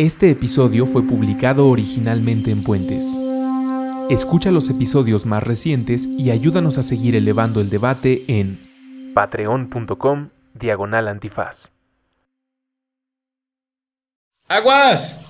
[0.00, 3.04] Este episodio fue publicado originalmente en Puentes.
[4.08, 8.58] Escucha los episodios más recientes y ayúdanos a seguir elevando el debate en
[9.12, 11.68] patreon.com diagonal antifaz.
[14.48, 15.20] ¡Aguas!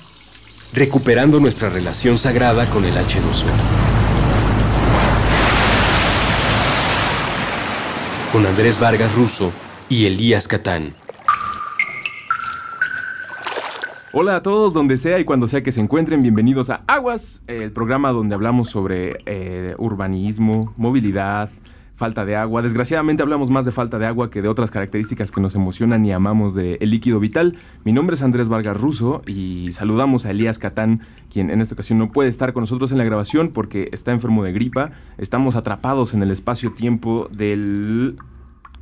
[0.73, 3.51] Recuperando nuestra relación sagrada con el H2O.
[8.31, 9.51] Con Andrés Vargas Russo
[9.89, 10.95] y Elías Catán.
[14.13, 17.71] Hola a todos, donde sea y cuando sea que se encuentren, bienvenidos a Aguas, el
[17.71, 21.49] programa donde hablamos sobre eh, urbanismo, movilidad,
[21.95, 22.61] falta de agua.
[22.61, 26.11] Desgraciadamente hablamos más de falta de agua que de otras características que nos emocionan y
[26.11, 27.57] amamos del líquido vital.
[27.85, 32.01] Mi nombre es Andrés Vargas Russo y saludamos a Elías Catán, quien en esta ocasión
[32.01, 34.91] no puede estar con nosotros en la grabación porque está enfermo de gripa.
[35.19, 38.17] Estamos atrapados en el espacio-tiempo del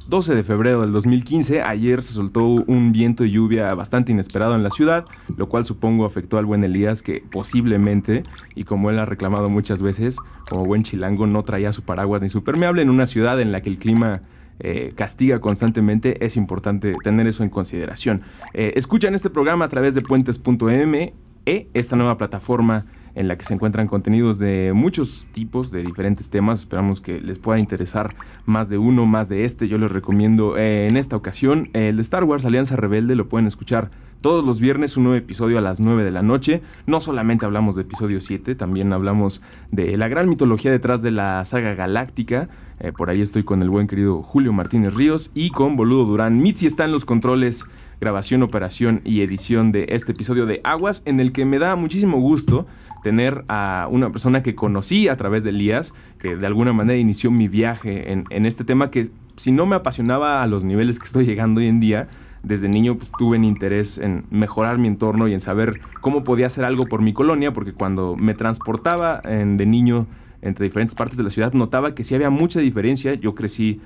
[0.09, 4.62] 12 de febrero del 2015, ayer se soltó un viento y lluvia bastante inesperado en
[4.62, 5.05] la ciudad,
[5.37, 8.23] lo cual supongo afectó al buen Elías que posiblemente,
[8.55, 10.16] y como él ha reclamado muchas veces,
[10.49, 13.60] como buen chilango no traía su paraguas ni su permeable en una ciudad en la
[13.60, 14.23] que el clima
[14.60, 18.23] eh, castiga constantemente, es importante tener eso en consideración.
[18.54, 21.13] Eh, escuchan este programa a través de puentes.me,
[21.45, 22.87] esta nueva plataforma
[23.19, 26.61] en la que se encuentran contenidos de muchos tipos, de diferentes temas.
[26.61, 28.15] Esperamos que les pueda interesar
[28.47, 29.66] más de uno, más de este.
[29.66, 33.49] Yo les recomiendo eh, en esta ocasión el de Star Wars Alianza Rebelde, lo pueden
[33.49, 33.91] escuchar
[34.23, 36.63] todos los viernes un nuevo episodio a las 9 de la noche.
[36.87, 41.45] No solamente hablamos de episodio 7, también hablamos de la gran mitología detrás de la
[41.45, 42.49] saga galáctica.
[42.79, 46.38] Eh, por ahí estoy con el buen querido Julio Martínez Ríos y con Boludo Durán.
[46.38, 47.66] Mitzi está en los controles
[48.01, 52.21] grabación, operación y edición de este episodio de Aguas, en el que me da muchísimo
[52.21, 52.66] gusto
[53.09, 57.30] tener a una persona que conocí a través de Elías, que de alguna manera inició
[57.30, 61.24] mi viaje en, este tema que si no me apasionaba a los niveles que estoy
[61.24, 62.09] llegando hoy en día,
[62.42, 66.48] desde niño pues, tuve un interés en mejorar mi entorno y en saber cómo podía
[66.48, 70.06] hacer algo por mi colonia, porque cuando me transportaba en, de niño
[70.41, 73.15] entre diferentes partes de la ciudad, notaba que sí había mucha diferencia.
[73.15, 73.81] Yo crecí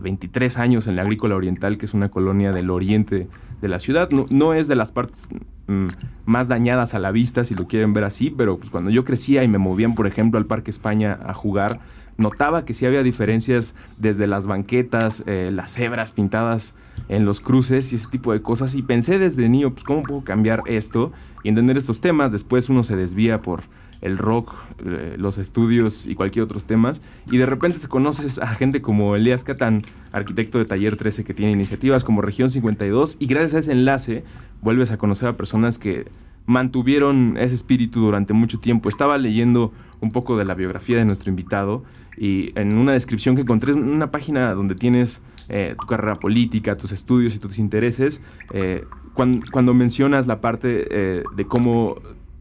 [0.00, 3.28] 23 eh, años en la Agrícola Oriental, que es una colonia del oriente
[3.60, 4.10] de la ciudad.
[4.10, 5.28] No, es de las partes
[5.66, 5.86] mm,
[6.24, 9.42] más dañadas a la vista, si lo quieren ver así, pero pues, cuando yo crecía
[9.42, 11.80] y me movían, por ejemplo, al Parque España a jugar,
[12.18, 16.74] notaba que sí había diferencias desde las banquetas, eh, las cebras pintadas
[17.08, 18.74] en los cruces y ese tipo de cosas.
[18.74, 21.12] Y pensé desde niño, pues, ¿cómo puedo cambiar esto
[21.42, 22.32] y entender estos temas?
[22.32, 23.64] Después uno se desvía por
[24.00, 27.00] el rock, eh, los estudios y cualquier otros temas.
[27.30, 31.34] Y de repente se conoces a gente como Elías Catán, arquitecto de Taller 13, que
[31.34, 33.16] tiene iniciativas como Región 52.
[33.18, 34.24] Y gracias a ese enlace
[34.62, 36.06] vuelves a conocer a personas que
[36.46, 38.88] mantuvieron ese espíritu durante mucho tiempo.
[38.88, 41.82] Estaba leyendo un poco de la biografía de nuestro invitado
[42.16, 46.76] y en una descripción que encontré en una página donde tienes eh, tu carrera política,
[46.76, 48.84] tus estudios y tus intereses, eh,
[49.14, 51.96] cuando, mencionas la parte de cómo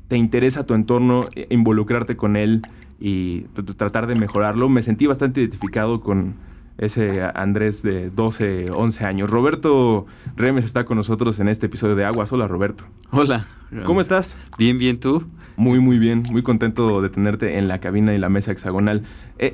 [0.07, 2.61] te interesa tu entorno, e, involucrarte con él
[2.99, 3.41] y
[3.77, 4.69] tratar de mejorarlo.
[4.69, 6.35] Me sentí bastante identificado con
[6.77, 9.29] ese Andrés de 12, 11 años.
[9.29, 10.05] Roberto
[10.35, 12.31] Remes está con nosotros en este episodio de Aguas.
[12.33, 12.85] Hola, Roberto.
[13.11, 13.45] Hola.
[13.85, 14.37] ¿Cómo estás?
[14.57, 15.25] Bien, bien, ¿tú?
[15.55, 16.23] Muy, muy bien.
[16.31, 19.03] Muy contento de tenerte en la cabina y la mesa hexagonal.
[19.37, 19.53] Eh,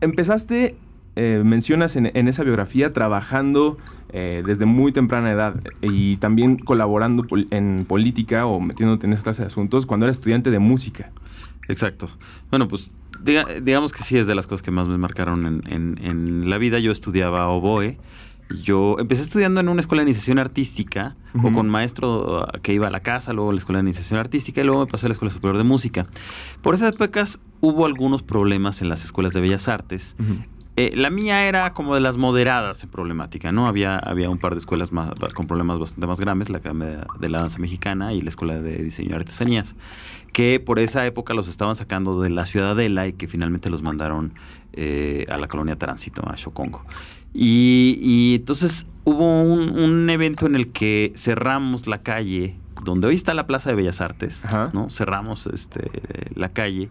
[0.00, 0.76] empezaste
[1.18, 3.78] eh, mencionas en, esa biografía trabajando
[4.12, 9.40] eh, desde muy temprana edad y también colaborando en política o metiéndote en esa clase
[9.40, 11.10] de asuntos cuando eras estudiante de música.
[11.68, 12.10] Exacto.
[12.50, 16.58] Bueno, pues digamos que sí es de las cosas que más me marcaron en, la
[16.58, 16.80] vida.
[16.80, 17.98] Yo estudiaba oboe.
[18.62, 22.90] Yo empecé estudiando en una escuela de iniciación artística o con maestro que iba a
[22.90, 25.14] la casa, luego a la escuela de iniciación artística y luego me pasé a la
[25.14, 26.06] escuela superior de música.
[26.60, 30.14] Por esas épocas hubo algunos problemas en las escuelas de bellas artes
[30.78, 33.66] eh, la mía era como de las moderadas en problemática, ¿no?
[33.66, 37.28] Había, había un par de escuelas más, con problemas bastante más grandes, la Academia de
[37.30, 39.74] la Danza Mexicana y la Escuela de Diseño y Artesanías,
[40.34, 44.34] que por esa época los estaban sacando de la Ciudadela y que finalmente los mandaron
[44.74, 46.84] eh, a la colonia Tránsito, a Xocongo.
[47.32, 52.54] Y, entonces hubo un, evento en el que cerramos la calle,
[52.84, 54.44] donde hoy está la Plaza de Bellas Artes,
[54.74, 54.90] ¿no?
[54.90, 55.90] Cerramos este,
[56.34, 56.90] la calle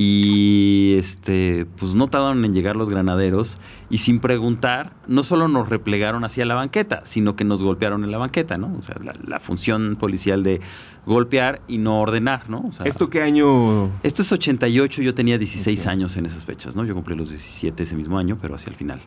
[0.00, 3.58] y este, pues no tardaron en llegar los granaderos
[3.90, 8.12] y sin preguntar, no solo nos replegaron hacia la banqueta, sino que nos golpearon en
[8.12, 8.72] la banqueta, ¿no?
[8.78, 8.94] O sea,
[9.26, 10.60] la, función policial de
[11.04, 12.70] golpear y no ordenar, ¿no?
[12.84, 13.90] ¿Esto qué año?
[14.04, 16.84] Esto es 88, yo tenía 16 años en esas fechas, ¿no?
[16.84, 19.00] Yo cumplí los 17 ese mismo año, pero hacia el final.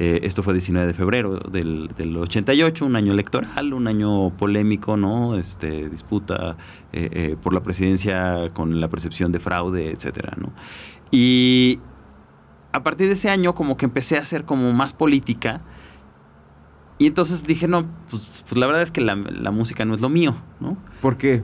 [0.00, 5.36] Eh, esto fue 19 de febrero del, 88, un año electoral, un año polémico, ¿no?
[5.36, 6.56] Este, disputa
[6.92, 10.52] eh, eh, por la presidencia con la percepción de fraude, etcétera, ¿no?
[11.10, 11.80] Y
[12.70, 15.62] a partir de ese año como que empecé a hacer como más política
[16.98, 20.00] y entonces dije, no, pues, pues la verdad es que la, la, música no es
[20.00, 20.76] lo mío, ¿no?
[21.00, 21.42] ¿Por qué?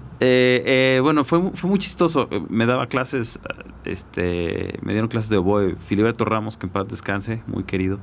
[1.03, 2.29] Bueno, fue, fue muy chistoso.
[2.49, 3.41] Me daba clases,
[3.85, 7.99] este, me dieron clases de oboe Filiberto Ramos, que en paz descanse, muy querido,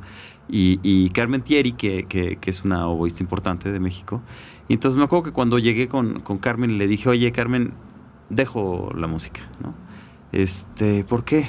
[0.47, 4.21] y, Carmen Thierry, que, que, que, es una oboísta importante de México.
[4.67, 7.73] Y entonces me acuerdo que cuando llegué con, con Carmen le dije, oye, Carmen,
[8.29, 9.73] dejo la música, ¿no?
[10.31, 11.47] Este, ¿por qué?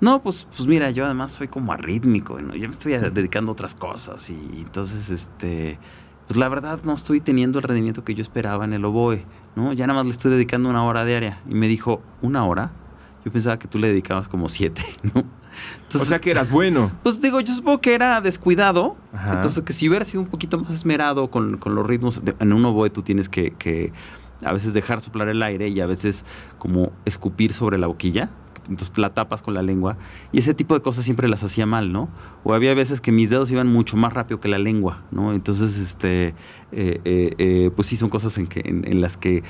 [0.00, 2.54] No, pues, pues mira, yo además soy como arrítmico, ¿no?
[2.54, 5.78] ya me estoy dedicando a otras cosas y entonces, este,
[6.26, 9.24] pues la verdad no estoy teniendo el rendimiento que yo esperaba en el oboe,
[9.54, 9.72] ¿no?
[9.72, 11.40] Ya nada más le estoy dedicando una hora diaria.
[11.48, 12.72] Y me dijo, ¿una hora?
[13.24, 14.82] Yo pensaba que tú le dedicabas como siete,
[15.14, 15.24] ¿no?
[15.76, 16.90] Entonces, o sea que eras bueno.
[17.02, 18.96] Pues digo, yo supongo que era descuidado.
[19.12, 19.34] Ajá.
[19.34, 22.52] Entonces, que si hubiera sido un poquito más esmerado con, con los ritmos, de, en
[22.52, 23.92] un oboe tú tienes que, que
[24.44, 26.24] a veces dejar soplar el aire y a veces
[26.58, 28.30] como escupir sobre la boquilla
[28.68, 29.96] entonces la tapas con la lengua.
[30.32, 32.08] Y ese tipo de cosas siempre las hacía mal, ¿no?
[32.44, 35.32] O había veces que mis dedos iban mucho más rápido que la lengua, ¿no?
[35.32, 36.34] Entonces, este,
[36.72, 39.42] eh, eh, eh, pues sí, son cosas en, que, en, en, las que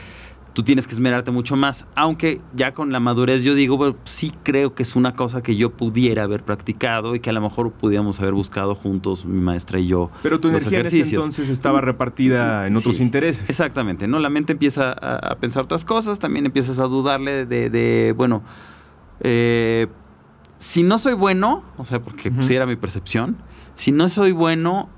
[0.57, 1.87] tú tienes que esmerarte mucho más.
[1.95, 5.55] Aunque ya con la madurez yo digo, bueno, sí creo que es una cosa que
[5.55, 9.79] yo pudiera haber practicado y que a lo mejor pudiéramos haber buscado juntos, mi maestra
[9.79, 10.11] y yo.
[10.23, 13.51] Pero tu energía en ese entonces estaba repartida en otros sí, intereses.
[13.51, 14.19] Exactamente, ¿no?
[14.19, 18.43] La mente empieza a, a, pensar otras cosas, también empiezas a dudarle de, de bueno
[19.21, 19.89] eh,
[20.57, 22.37] si no soy bueno, o sea, porque uh -huh.
[22.37, 23.37] pues, era mi percepción,
[23.75, 24.89] si no soy bueno,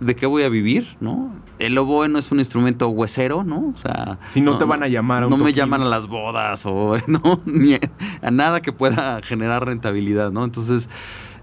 [0.00, 0.96] ¿de qué voy a vivir?
[1.00, 1.32] ¿no?
[1.58, 3.72] El oboe no es un instrumento huesero, ¿no?
[3.74, 6.06] O sea, si no, no te van a llamar a No me llaman a las
[6.06, 10.44] bodas o no, ni a nada que pueda generar rentabilidad, ¿no?
[10.44, 10.88] Entonces,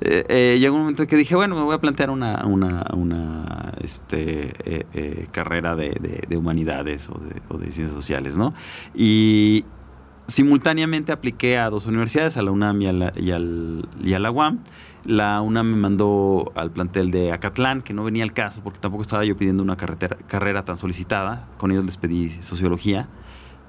[0.02, 2.86] eh, eh, llegó un momento en que dije, bueno, me voy a plantear una, una,
[2.94, 8.38] una este, eh, eh, carrera de, de, de humanidades o de, o de, ciencias sociales,
[8.38, 8.54] ¿no?
[8.96, 9.66] Y,
[10.28, 14.20] simultáneamente apliqué a dos universidades, a la UNAM y a la, y al, y a
[14.20, 14.60] la UAM.
[15.08, 19.04] La UNAM me mandó al plantel de Acatlán, que no venía al caso porque tampoco
[19.04, 21.48] estaba yo pidiendo una carrera tan solicitada.
[21.58, 23.08] Con ellos les pedí sociología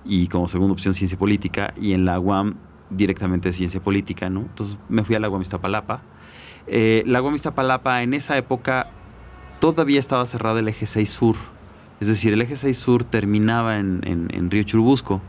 [0.04, 1.72] y como segunda opción ciencia política.
[1.80, 2.56] Y en la UAM
[2.90, 4.40] directamente ciencia política, ¿no?
[4.40, 6.02] Entonces me fui a la UAM Iztapalapa.
[6.66, 8.90] Eh, la UAM Iztapalapa en esa época
[9.60, 11.36] todavía estaba cerrado el eje 6 sur.
[12.00, 15.20] Es decir, el eje 6 sur terminaba en, en, Río Churubusco.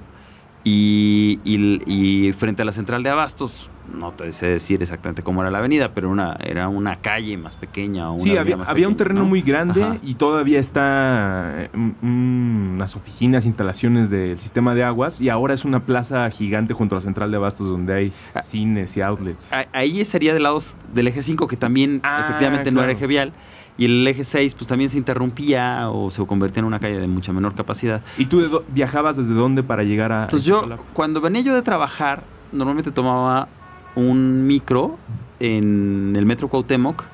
[0.63, 5.51] Y, y, frente a la central de Abastos, no te sé decir exactamente cómo era
[5.51, 8.09] la avenida, pero una, era una calle más pequeña.
[8.11, 9.25] Una sí, había, más había pequeña, un terreno ¿no?
[9.27, 9.97] muy grande Ajá.
[10.03, 15.85] y todavía está mm, unas oficinas, instalaciones del sistema de aguas y ahora es una
[15.85, 19.51] plaza gigante junto a la central de Abastos donde hay ah, cines y outlets.
[19.73, 20.59] Ahí sería del lado
[20.93, 22.75] del eje 5 que también ah, efectivamente claro.
[22.75, 23.33] no era eje vial
[23.79, 27.07] y el eje 6 pues también se interrumpía o se convertía en una calle de
[27.07, 28.03] mucha menor capacidad.
[28.17, 30.23] ¿Y tú Entonces, viajabas desde dónde para llegar a...?
[30.23, 33.47] Entonces yo, cuando venía yo de trabajar, normalmente tomaba
[33.95, 34.97] un micro
[35.39, 37.05] en el metro Cuauhtémoc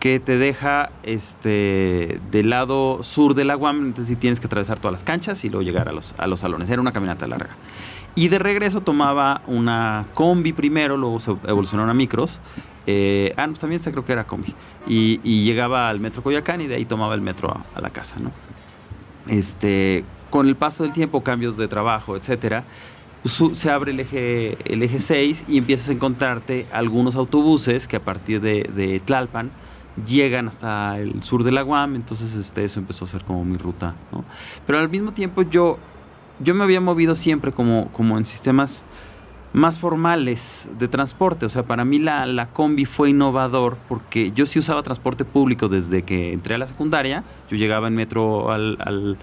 [0.00, 4.92] que te deja este del lado sur de la UAM, entonces tienes que atravesar todas
[4.92, 6.70] las canchas y luego llegar a los, a los salones.
[6.70, 7.50] Era una caminata larga.
[8.14, 12.40] Y de regreso tomaba una combi primero, luego se evolucionaron a micros.
[12.86, 14.54] Eh, ah, no, también creo que era combi.
[14.86, 17.90] Y, y, llegaba al metro Coyacán y de ahí tomaba el metro a, a, la
[17.90, 18.32] casa, ¿no?
[19.26, 22.64] Este, con el paso del tiempo, cambios de trabajo, etcétera,
[23.24, 28.04] se abre el eje, el eje 6 y empiezas a encontrarte algunos autobuses que a
[28.04, 29.50] partir de, Tlalpan
[30.06, 33.56] llegan hasta el sur de la Guam, entonces este, eso empezó a ser como mi
[33.56, 34.24] ruta, ¿no?
[34.66, 35.78] Pero al mismo tiempo yo,
[36.38, 38.84] yo me había movido siempre como, como en sistemas
[39.52, 41.46] más formales de transporte.
[41.46, 45.68] O sea, para mí la, la, combi fue innovador porque yo sí usaba transporte público
[45.68, 47.24] desde que entré a la secundaria.
[47.50, 49.16] Yo llegaba en metro al, al,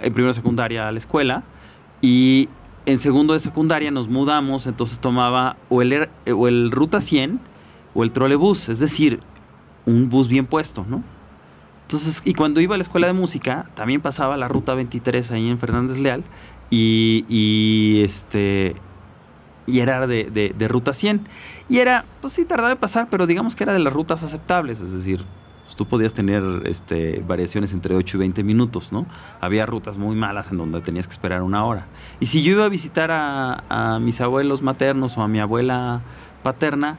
[0.00, 1.44] en primero de secundaria a la escuela
[2.00, 2.48] y
[2.86, 7.40] en segundo de secundaria nos mudamos, entonces tomaba o el, o el Ruta 100
[7.94, 9.20] o el trolebús, es decir,
[9.86, 11.02] un bus bien puesto, ¿no?
[11.82, 15.50] Entonces, y cuando iba a la escuela de música, también pasaba la ruta 23 ahí
[15.50, 16.24] en Fernández Leal
[16.70, 18.74] y, y este
[19.66, 21.26] y era de, de, de, ruta 100.
[21.68, 24.80] Y era, pues sí, tardaba en pasar, pero digamos que era de las rutas aceptables,
[24.80, 25.24] es decir,
[25.64, 29.06] pues tú podías tener este, variaciones entre 8 y 20 minutos, ¿no?
[29.40, 31.86] Había rutas muy malas en donde tenías que esperar una hora.
[32.20, 36.02] Y si yo iba a visitar a, mis abuelos maternos o a mi abuela
[36.42, 36.98] paterna,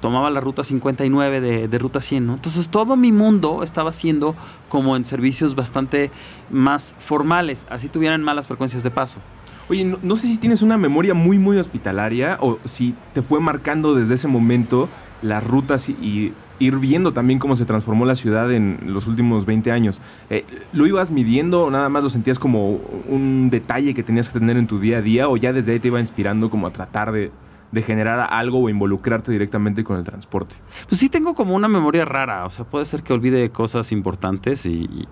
[0.00, 2.34] tomaba la ruta 59 de, ruta 100, ¿no?
[2.34, 4.34] Entonces todo mi mundo estaba siendo
[4.68, 6.10] como en servicios bastante
[6.50, 9.20] más formales, así tuvieran malas frecuencias de paso.
[9.68, 13.94] Oye, no, sé si tienes una memoria muy, muy hospitalaria o si te fue marcando
[13.94, 14.88] desde ese momento
[15.22, 19.72] las rutas y ir viendo también cómo se transformó la ciudad en los últimos 20
[19.72, 20.00] años.
[20.28, 24.56] Eh, ¿Lo ibas midiendo nada más lo sentías como un detalle que tenías que tener
[24.56, 27.10] en tu día a día o ya desde ahí te iba inspirando como a tratar
[27.10, 27.32] de,
[27.72, 30.56] de generar algo o involucrarte directamente con el transporte?
[30.88, 34.66] Pues sí tengo como una memoria rara, o sea, puede ser que olvide cosas importantes
[34.66, 35.06] y,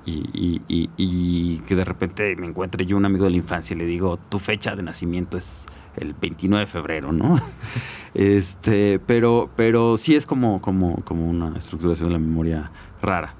[1.67, 4.39] que de repente me encuentre yo un amigo de la infancia y le digo, tu
[4.39, 7.41] fecha de nacimiento es el 29 de febrero, ¿no?
[8.15, 13.35] Este, pero, pero sí es como, como, como una estructuración de la memoria rara.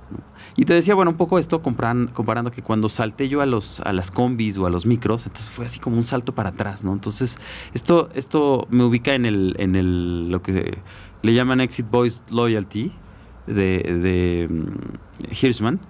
[0.57, 3.93] Y te decía, bueno, un poco esto comparando que cuando salté yo a, los, a
[3.93, 6.93] las combis o a los micros, entonces fue así como un salto para atrás, ¿no?
[6.93, 7.39] Entonces,
[7.75, 10.79] esto, esto me ubica en el, en el, lo que
[11.23, 12.93] le llaman Exit Boys Loyalty
[13.47, 15.81] de, de mm, Hirschman.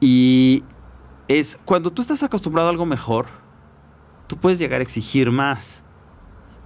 [0.00, 0.64] Y
[1.28, 3.26] es cuando tú estás acostumbrado a algo mejor,
[4.26, 5.84] tú puedes llegar a exigir más.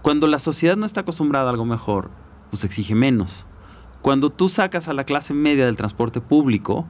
[0.02, 2.10] Cuando la sociedad no está acostumbrada a algo mejor,
[2.50, 3.46] pues exige menos.
[4.04, 6.86] Cuando tú sacas a la clase media del transporte público,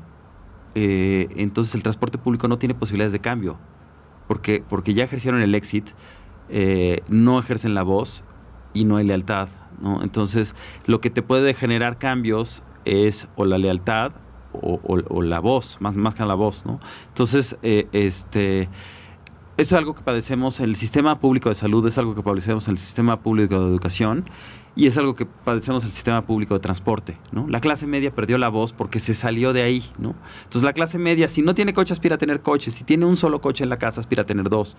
[0.74, 3.56] eh, entonces el transporte público no tiene posibilidades de cambio,
[4.26, 5.90] porque, porque ya ejercieron el exit,
[6.48, 8.24] eh, no ejercen la voz
[8.72, 9.48] y no hay lealtad.
[9.80, 10.02] ¿no?
[10.02, 10.56] Entonces,
[10.86, 14.10] lo que te puede generar cambios es o la lealtad
[14.52, 16.66] o, la voz, más, más que la voz.
[16.66, 16.80] ¿no?
[17.10, 18.68] Entonces, eh, este
[19.56, 22.66] eso es algo que padecemos en el sistema público de salud, es algo que padecemos
[22.66, 24.24] en el sistema público de educación
[24.76, 27.16] y es algo que padecemos el sistema público de transporte.
[27.32, 27.46] ¿no?
[27.48, 29.84] La clase media perdió la voz porque se salió de ahí.
[29.98, 30.14] ¿no?
[30.38, 32.70] Entonces la clase media, si no tiene coche, aspira a tener coche.
[32.70, 34.76] Si tiene un solo coche en la casa, aspira a tener dos.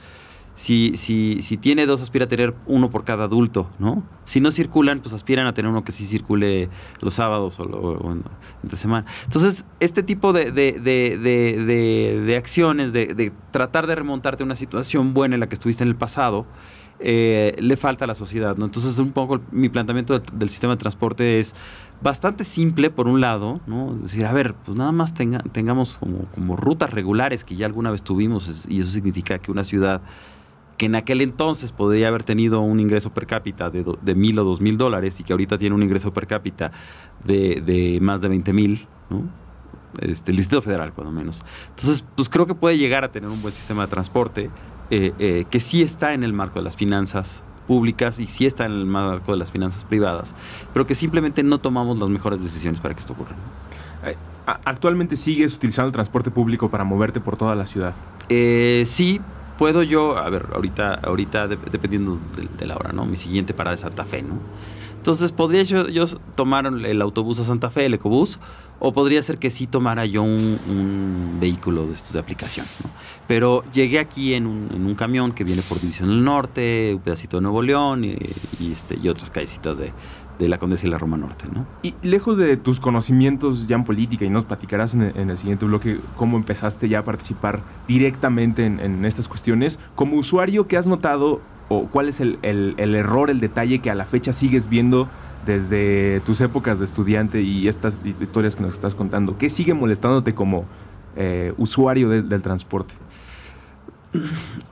[0.54, 4.04] Si, si, si tiene dos, aspira a tener uno por cada adulto, ¿no?
[4.24, 6.70] Si no circulan, pues aspiran a tener uno que sí circule
[7.02, 8.16] los sábados o,
[8.64, 9.06] entre semana.
[9.26, 15.14] Entonces, este tipo de, de, de, de acciones, de, tratar de remontarte a una situación
[15.14, 16.46] buena en la que estuviste en el pasado,
[17.00, 18.66] eh, le falta a la sociedad, ¿no?
[18.66, 21.54] Entonces, un poco mi planteamiento del, sistema de transporte es
[22.02, 23.96] bastante simple, por un lado, ¿no?
[23.96, 28.02] Es decir, a ver, pues nada más tengamos como, rutas regulares que ya alguna vez
[28.02, 30.02] tuvimos, y eso significa que una ciudad
[30.78, 34.44] que en aquel entonces podría haber tenido un ingreso per cápita de, de mil o
[34.44, 36.74] dos mil dólares y que ahorita tiene un ingreso per cápita
[37.24, 39.24] de, más de 20 mil, ¿no?
[40.02, 41.46] Este, el Distrito Federal, cuando menos.
[41.70, 44.50] Entonces, pues creo que puede llegar a tener un buen sistema de transporte
[44.90, 48.66] eh, eh, que sí está en el marco de las finanzas públicas y sí está
[48.66, 50.36] en el marco de las finanzas privadas,
[50.74, 53.36] pero que simplemente no tomamos las mejores decisiones para que esto ocurra.
[54.06, 54.16] Eh,
[54.46, 57.96] ¿Actualmente sigues utilizando el transporte público para moverte por toda la ciudad?
[58.28, 59.22] sí,
[59.58, 62.20] puedo yo, a ver, ahorita, ahorita dependiendo
[62.58, 63.06] de, la hora, ¿no?
[63.06, 64.36] Mi siguiente parada es Santa Fe, ¿no?
[65.06, 68.40] Entonces, podría yo, tomar el autobús a Santa Fe, el ecobús,
[68.80, 72.66] o podría ser que sí tomara yo un, vehículo de estos de aplicación.
[73.28, 77.38] Pero llegué aquí en un, en camión que viene por División del Norte, un pedacito
[77.38, 78.18] de Nuevo León y,
[78.72, 79.94] este, otras callecitas de,
[80.40, 81.68] la Condesa y la Roma Norte, ¿no?
[81.84, 86.00] Y lejos de tus conocimientos ya en política, y nos platicarás en el, siguiente bloque
[86.18, 91.88] cómo empezaste ya a participar directamente en, estas cuestiones, como usuario, ¿qué has notado o
[91.88, 95.08] cuál es el, error, el detalle que a la fecha sigues viendo
[95.46, 99.38] desde tus épocas de estudiante y estas historias que nos estás contando?
[99.38, 100.66] ¿Qué sigue molestándote como
[101.16, 102.96] eh, usuario del transporte?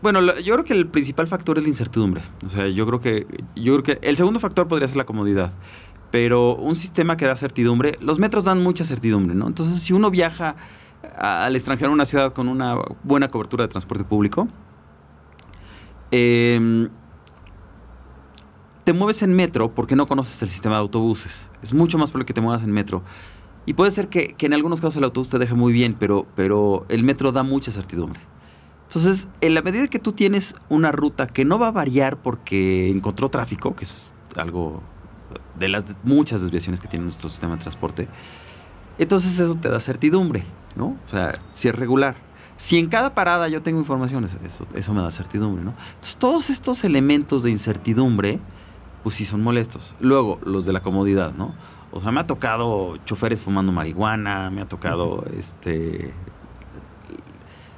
[0.02, 2.22] Bueno, yo creo que el principal factor es la incertidumbre.
[2.46, 5.54] O sea, yo creo que yo creo que el segundo factor podría ser la comodidad.
[6.12, 9.48] Pero un sistema que da certidumbre, los metros dan mucha certidumbre, ¿no?
[9.48, 10.56] Entonces, si uno viaja
[11.18, 14.48] al extranjero a una ciudad con una buena cobertura de transporte público,
[16.14, 16.90] em,
[18.84, 21.50] te mueves en metro porque no conoces el sistema de autobuses.
[21.64, 23.02] Es mucho más probable que te muevas en metro.
[23.66, 27.04] Y puede ser que, en algunos casos el autobús te deje muy bien, pero, el
[27.04, 28.20] metro da mucha certidumbre.
[28.88, 32.92] Entonces, en la medida que tú tienes una ruta que no va a variar porque
[32.92, 34.84] encontró tráfico, que es algo
[35.58, 38.08] de las muchas desviaciones que tiene nuestro sistema de transporte,
[39.00, 40.44] entonces eso te da certidumbre,
[40.76, 40.98] ¿no?
[41.06, 42.16] O sea, si es regular.
[42.56, 45.74] Si en cada parada yo tengo información, eso, eso me da certidumbre, ¿no?
[45.96, 48.40] Entonces, todos estos elementos de incertidumbre,
[49.04, 49.94] pues sí son molestos.
[50.00, 51.54] Luego, los de la comodidad, ¿no?
[51.92, 56.14] O sea, me ha tocado choferes fumando marihuana, me ha tocado este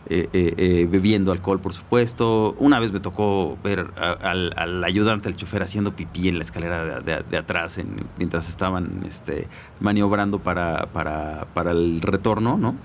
[0.07, 2.55] eh, eh, eh, bebiendo alcohol, por supuesto.
[2.59, 7.37] Una vez me tocó ver al, ayudante, al chofer, haciendo pipí en la escalera de,
[7.37, 7.79] atrás
[8.17, 9.47] mientras estaban este,
[9.79, 12.75] maniobrando para, para, el retorno, ¿no?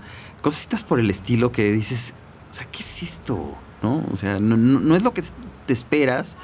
[0.42, 2.14] Cositas por el estilo que dices,
[2.50, 3.56] o sea, ¿qué es esto?
[3.82, 4.04] ¿No?
[4.12, 5.22] O sea, no, es lo que
[5.66, 6.36] te esperas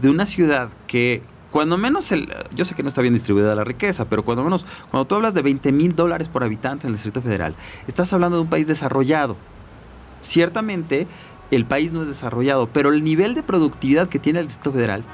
[0.00, 3.64] de una ciudad que cuando menos, el, yo sé que no está bien distribuida la
[3.64, 6.94] riqueza, pero cuando menos, cuando tú hablas de 20 mil dólares por habitante en el
[6.94, 7.54] Distrito Federal,
[7.86, 9.36] estás hablando de un país desarrollado,
[10.20, 11.06] ciertamente
[11.50, 15.04] el país no es desarrollado, pero el nivel de productividad que tiene el Distrito Federal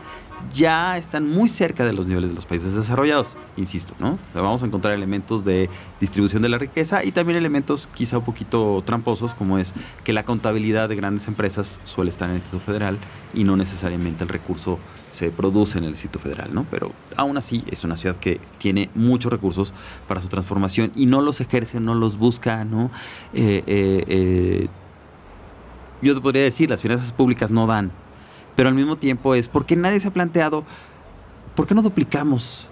[0.54, 4.18] ya están muy cerca de los niveles de los países desarrollados, insisto, ¿no?
[4.34, 5.70] vamos a encontrar elementos de
[6.00, 10.24] distribución de la riqueza y también elementos quizá un poquito tramposos, como es que la
[10.24, 12.98] contabilidad de grandes empresas suele estar en el Distrito Federal
[13.34, 14.78] y no necesariamente el recurso
[15.10, 16.66] se produce en el Distrito Federal, ¿no?
[16.70, 19.72] Pero aún así es una ciudad que tiene muchos recursos
[20.08, 22.90] para su transformación y no los ejerce, no los busca, ¿no?
[23.34, 24.68] Eh, eh, eh,
[26.00, 27.92] yo te podría decir, las finanzas públicas no dan,
[28.56, 30.64] pero al mismo tiempo es porque nadie se ha planteado,
[31.54, 32.68] ¿por qué no duplicamos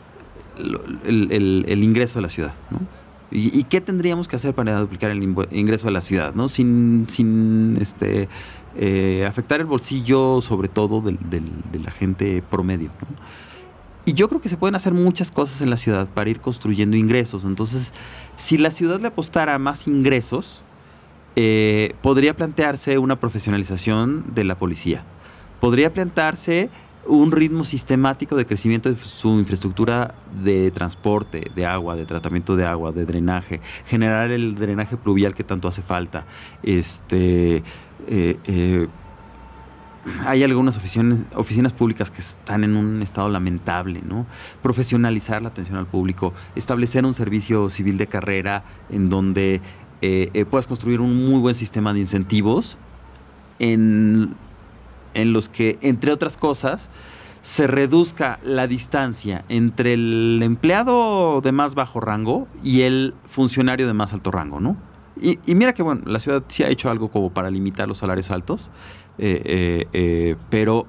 [1.05, 2.53] el, ingreso de la ciudad?
[3.31, 6.35] ¿Y, qué tendríamos que hacer para duplicar el ingreso de la ciudad?
[6.35, 6.49] ¿no?
[6.49, 8.29] Sin, sin este,
[8.77, 12.91] eh, afectar el bolsillo, sobre todo de la gente promedio.
[14.05, 16.97] Y yo creo que se pueden hacer muchas cosas en la ciudad para ir construyendo
[16.97, 17.45] ingresos.
[17.45, 17.93] Entonces,
[18.35, 20.65] si la ciudad le apostara más ingresos,
[21.37, 25.05] eh, podría plantearse una profesionalización de la policía
[25.61, 26.71] podría plantarse
[27.07, 32.67] un ritmo sistemático de crecimiento de su infraestructura de transporte, de agua, de tratamiento de
[32.67, 36.27] agua, de drenaje, generar el drenaje pluvial que tanto hace falta.
[36.63, 37.63] Este,
[38.07, 38.89] eh, eh,
[40.27, 44.27] hay algunas oficinas, públicas que están en un estado lamentable, ¿no?
[44.63, 49.61] Profesionalizar la atención al público, establecer un servicio civil de carrera en donde
[50.01, 52.79] eh, puedas construir un muy buen sistema de incentivos
[53.59, 54.35] en
[55.15, 56.91] en los que, entre otras cosas,
[57.43, 63.95] se reduzca la distancia entre el empleado de más bajo rango y el funcionario de
[63.95, 64.77] más alto rango, ¿no?
[65.21, 68.31] Y, mira que, bueno, la ciudad sí ha hecho algo como para limitar los salarios
[68.31, 68.71] altos,
[69.19, 70.87] eh, eh, eh, pero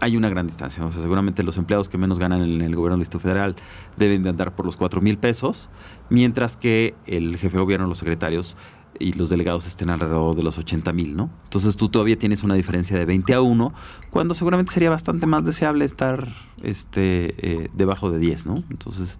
[0.00, 0.84] hay una gran distancia.
[0.84, 3.56] O sea, seguramente los empleados que menos ganan en el gobierno del Distrito Federal
[3.98, 5.68] deben de andar por los 4 mil pesos,
[6.08, 8.56] mientras que el jefe de gobierno, los secretarios,
[8.98, 11.30] y los delegados estén alrededor de los 80 mil, ¿no?
[11.44, 13.72] Entonces tú todavía tienes una diferencia de 20 a 1,
[14.10, 16.26] cuando seguramente sería bastante más deseable estar
[16.62, 18.64] este, eh, debajo de 10, ¿no?
[18.70, 19.18] Entonces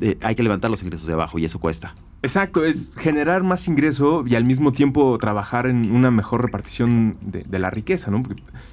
[0.00, 1.92] eh, hay que levantar los ingresos de abajo y eso cuesta.
[2.22, 7.58] Exacto, es generar más ingreso y al mismo tiempo trabajar en una mejor repartición de,
[7.58, 8.20] la riqueza, ¿no?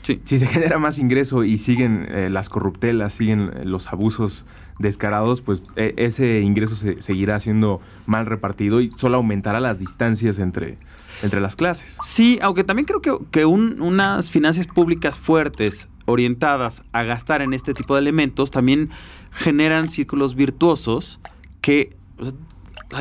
[0.01, 0.21] sí.
[0.23, 4.45] Si se genera más ingreso y siguen eh, las corruptelas, siguen los abusos
[4.79, 10.39] descarados, pues e, ese ingreso se, seguirá siendo mal repartido y solo aumentará las distancias
[10.39, 10.77] entre,
[11.23, 11.97] entre las clases.
[12.01, 17.73] Sí, aunque también creo que, que unas finanzas públicas fuertes, orientadas a gastar en este
[17.73, 18.89] tipo de elementos, también
[19.31, 21.19] generan círculos virtuosos
[21.61, 21.95] que...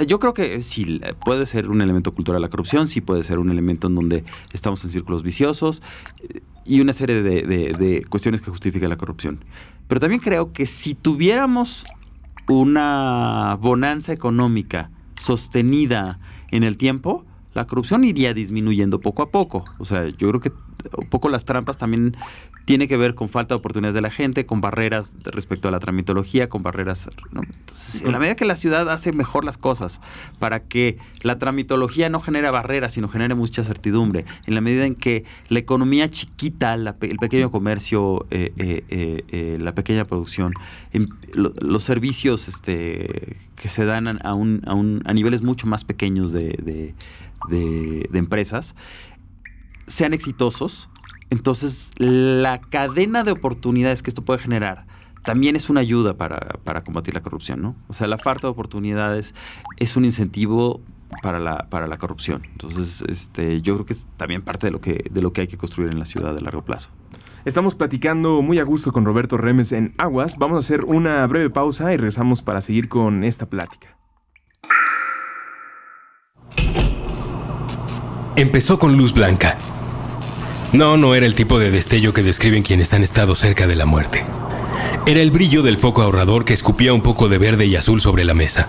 [0.06, 3.50] yo creo que sí, puede ser un elemento cultural la corrupción, sí puede ser un
[3.50, 5.82] elemento en donde estamos en círculos viciosos
[6.28, 9.38] eh, y una serie de, de cuestiones que justifican la corrupción.
[9.88, 11.84] Pero también creo que si tuviéramos
[12.48, 16.18] una bonanza económica sostenida
[16.50, 19.64] en el tiempo, la corrupción iría disminuyendo poco a poco.
[19.78, 20.52] O sea, yo creo que
[20.96, 22.16] un poco las trampas también
[22.64, 25.78] tiene que ver con falta de oportunidades de la gente, con barreras respecto a la
[25.78, 27.08] tramitología, con barreras...
[28.04, 30.00] En la medida que la ciudad hace mejor las cosas
[30.38, 34.94] para que la tramitología no genere barreras, sino genere mucha certidumbre, en la medida en
[34.94, 40.52] que la economía chiquita, el pequeño comercio, eh, eh, eh, la pequeña producción,
[41.32, 46.94] los servicios este, que se dan a, un, a, niveles mucho más pequeños de
[48.12, 48.74] empresas,
[49.86, 50.88] sean exitosos,
[51.30, 54.86] entonces la cadena de oportunidades que esto puede generar
[55.26, 57.74] también es una ayuda para, combatir la corrupción, ¿no?
[57.88, 59.34] O sea, la falta de oportunidades
[59.76, 60.80] es un incentivo
[61.20, 62.42] para la, para la corrupción.
[62.52, 65.46] Entonces, este, yo creo que es también parte de lo, que, de lo que hay
[65.48, 66.90] que construir en la ciudad a largo plazo.
[67.44, 70.36] Estamos platicando muy a gusto con Roberto Remes en Aguas.
[70.38, 73.96] Vamos a hacer una breve pausa y regresamos para seguir con esta plática.
[78.36, 79.58] Empezó con luz blanca
[80.76, 83.86] no, no era el tipo de destello que describen quienes han estado cerca de la
[83.86, 84.24] muerte.
[85.06, 88.24] Era el brillo del foco ahorrador que escupía un poco de verde y azul sobre
[88.24, 88.68] la mesa.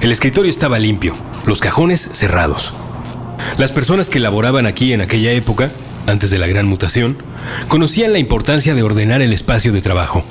[0.00, 1.14] El escritorio estaba limpio,
[1.46, 2.72] los cajones cerrados.
[3.58, 5.70] Las personas que laboraban aquí en aquella época,
[6.06, 7.16] antes de la gran mutación,
[7.68, 10.24] conocían la importancia de ordenar el espacio de trabajo.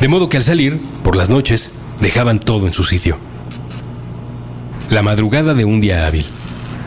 [0.00, 3.18] De modo que al salir, por las noches, dejaban todo en su sitio.
[4.88, 6.26] La madrugada de un día hábil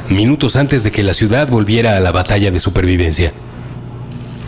[0.10, 3.32] minutos antes de que la ciudad volviera a la batalla de supervivencia.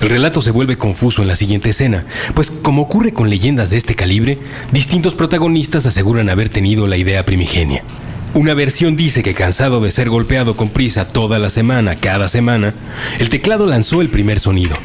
[0.02, 3.78] El relato se vuelve confuso en la siguiente escena, pues como ocurre con leyendas de
[3.78, 4.40] este calibre,
[4.72, 7.84] distintos protagonistas aseguran haber tenido la idea primigenia.
[8.34, 12.74] Una versión dice que cansado de ser golpeado con prisa toda la semana, cada semana,
[13.20, 14.76] el teclado lanzó el primer sonido.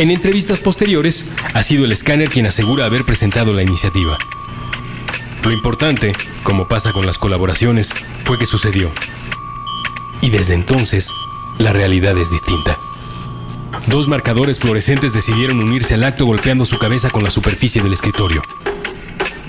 [0.00, 4.16] En entrevistas posteriores, ha sido el escáner quien asegura haber presentado la iniciativa.
[5.44, 7.90] Lo importante, como pasa con las colaboraciones,
[8.24, 8.90] fue que sucedió.
[10.22, 11.06] Y desde entonces,
[11.58, 12.78] la realidad es distinta.
[13.88, 18.40] Dos marcadores fluorescentes decidieron unirse al acto golpeando su cabeza con la superficie del escritorio.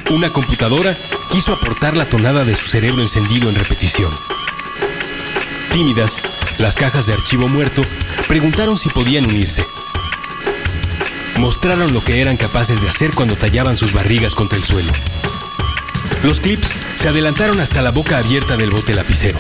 [0.10, 0.98] Una computadora
[1.32, 4.12] quiso aportar la tonada de su cerebro encendido en repetición.
[5.72, 6.18] Tímidas,
[6.58, 7.84] las cajas de archivo muerto
[8.28, 9.64] preguntaron si podían unirse.
[11.42, 14.92] Mostraron lo que eran capaces de hacer cuando tallaban sus barrigas contra el suelo.
[16.24, 19.40] Los clips se adelantaron hasta la boca abierta del bote lapicero.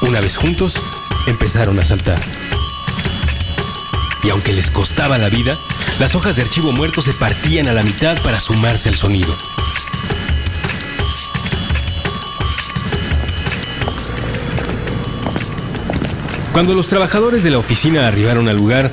[0.00, 0.80] Una vez juntos,
[1.26, 2.18] empezaron a saltar.
[4.22, 5.58] Y aunque les costaba la vida,
[5.98, 9.36] las hojas de archivo muerto se partían a la mitad para sumarse al sonido.
[16.54, 18.90] Cuando los trabajadores de la oficina arribaron al lugar,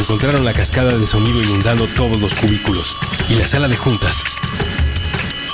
[0.00, 2.96] encontraron la cascada de sonido inundando todos los cubículos
[3.28, 4.22] y la sala de juntas.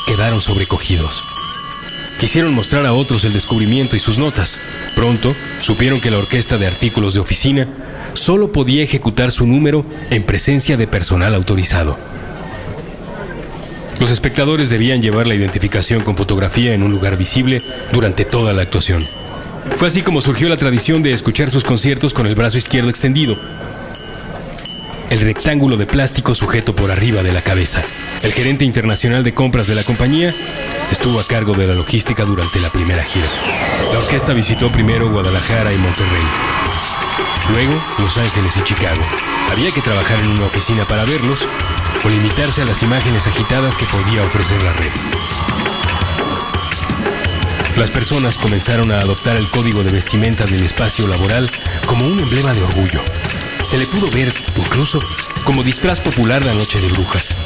[0.06, 1.22] Quedaron sobrecogidos.
[2.18, 4.58] Quisieron mostrar a otros el descubrimiento y sus notas.
[4.94, 7.66] Pronto supieron que la orquesta de artículos de oficina
[8.14, 11.98] solo podía ejecutar su número en presencia de personal autorizado.
[14.00, 18.62] Los espectadores debían llevar la identificación con fotografía en un lugar visible durante toda la
[18.62, 19.06] actuación.
[19.76, 23.38] Fue así como surgió la tradición de escuchar sus conciertos con el brazo izquierdo extendido,
[25.12, 27.82] el rectángulo de plástico sujeto por arriba de la cabeza.
[28.22, 30.34] El gerente internacional de compras de la compañía
[30.90, 33.26] estuvo a cargo de la logística durante la primera gira.
[33.92, 36.24] La orquesta visitó primero Guadalajara y Monterrey,
[37.52, 39.02] luego Los Ángeles y Chicago.
[39.50, 41.46] Había que trabajar en una oficina para verlos
[42.02, 44.90] o limitarse a las imágenes agitadas que podía ofrecer la red.
[47.76, 51.50] Las personas comenzaron a adoptar el código de vestimenta del espacio laboral
[51.86, 53.02] como un emblema de orgullo.
[53.62, 55.00] Se le pudo ver, incluso,
[55.44, 57.36] como disfraz popular la noche de brujas.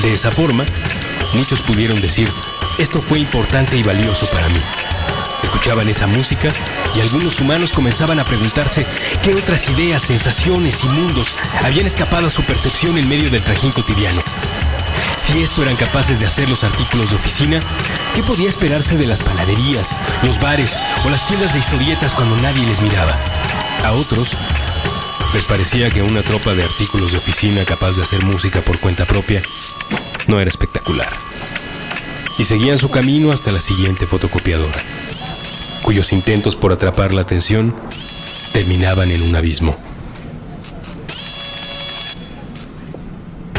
[0.00, 0.64] De esa forma,
[1.34, 2.30] muchos pudieron decir,
[2.78, 4.60] esto fue importante y valioso para mí.
[5.42, 6.48] Escuchaban esa música
[6.94, 8.86] y algunos humanos comenzaban a preguntarse
[9.22, 13.72] qué otras ideas, sensaciones y mundos habían escapado a su percepción en medio del trajín
[13.72, 14.22] cotidiano.
[15.16, 17.60] Si esto eran capaces de hacer los artículos de oficina,
[18.14, 19.88] ¿qué podía esperarse de las panaderías,
[20.22, 23.18] los bares o las tiendas de historietas cuando nadie les miraba?
[23.84, 24.36] A otros
[25.34, 29.06] les parecía que una tropa de artículos de oficina capaz de hacer música por cuenta
[29.06, 29.42] propia
[30.26, 31.08] no era espectacular.
[32.38, 34.78] Y seguían su camino hasta la siguiente fotocopiadora,
[35.82, 37.74] cuyos intentos por atrapar la atención
[38.52, 39.76] terminaban en un abismo.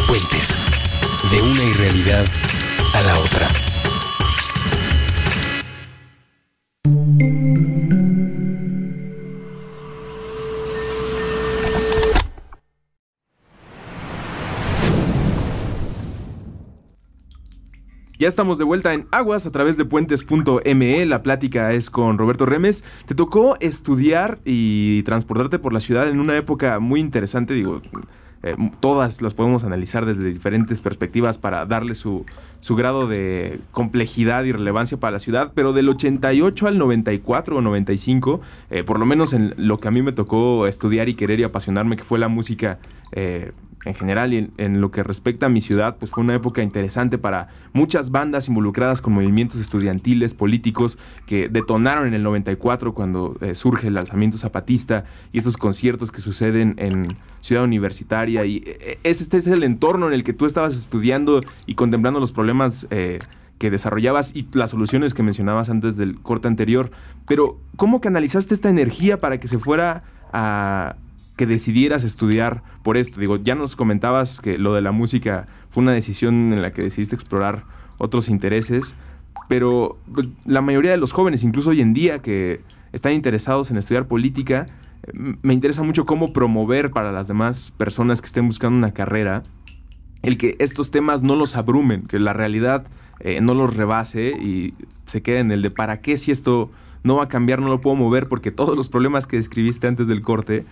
[0.08, 0.48] Puentes,
[1.32, 2.26] de una irrealidad
[2.94, 3.69] a la otra.
[18.30, 21.06] Estamos de vuelta en Aguas a través de puentes.me.
[21.06, 22.84] La plática es con Roberto Remes.
[23.06, 27.82] Te tocó estudiar y transportarte por la ciudad en una época muy interesante, digo.
[28.44, 32.26] eh, todas las podemos analizar desde diferentes perspectivas para darle su,
[32.62, 37.62] su grado de complejidad y relevancia para la ciudad, pero del 88 al 94 o
[37.62, 41.40] 95, eh, por lo menos en lo que a mí me tocó estudiar y querer
[41.40, 42.80] y apasionarme, que fue la música
[43.12, 43.52] eh,
[43.86, 47.18] en general y en, lo que respecta a mi ciudad, pues fue una época interesante
[47.18, 53.56] para muchas bandas involucradas con movimientos estudiantiles, políticos, que detonaron en el 94 cuando eh,
[53.56, 57.06] surge el lanzamiento zapatista y esos conciertos que suceden en
[57.40, 58.46] Ciudad Universitaria.
[58.46, 62.20] Y eh, ese, este es el entorno en el que tú estabas estudiando y contemplando
[62.20, 62.88] los problemas.
[62.92, 63.20] eh,
[63.60, 66.92] que desarrollabas y las soluciones que mencionabas antes del corte anterior.
[67.28, 70.96] Pero, ¿cómo canalizaste esta energía para que se fuera a,
[71.40, 73.22] que decidieras estudiar por esto?
[73.22, 76.82] Digo, ya nos comentabas que lo de la música fue una decisión en la que
[76.82, 77.64] decidiste explorar
[77.98, 78.94] otros intereses,
[79.48, 82.60] pero pues, la mayoría de los jóvenes, incluso hoy en día, que
[82.92, 84.66] están interesados en estudiar política,
[85.14, 89.42] me interesa mucho cómo promover para las demás personas que estén buscando una carrera
[90.22, 92.86] el que estos temas no los abrumen, que la realidad
[93.22, 94.74] eh, no los rebase y
[95.06, 96.70] se quede en el de para qué si esto
[97.04, 100.08] no va a cambiar, no lo puedo mover, porque todos los problemas que describiste antes
[100.08, 100.66] del corte,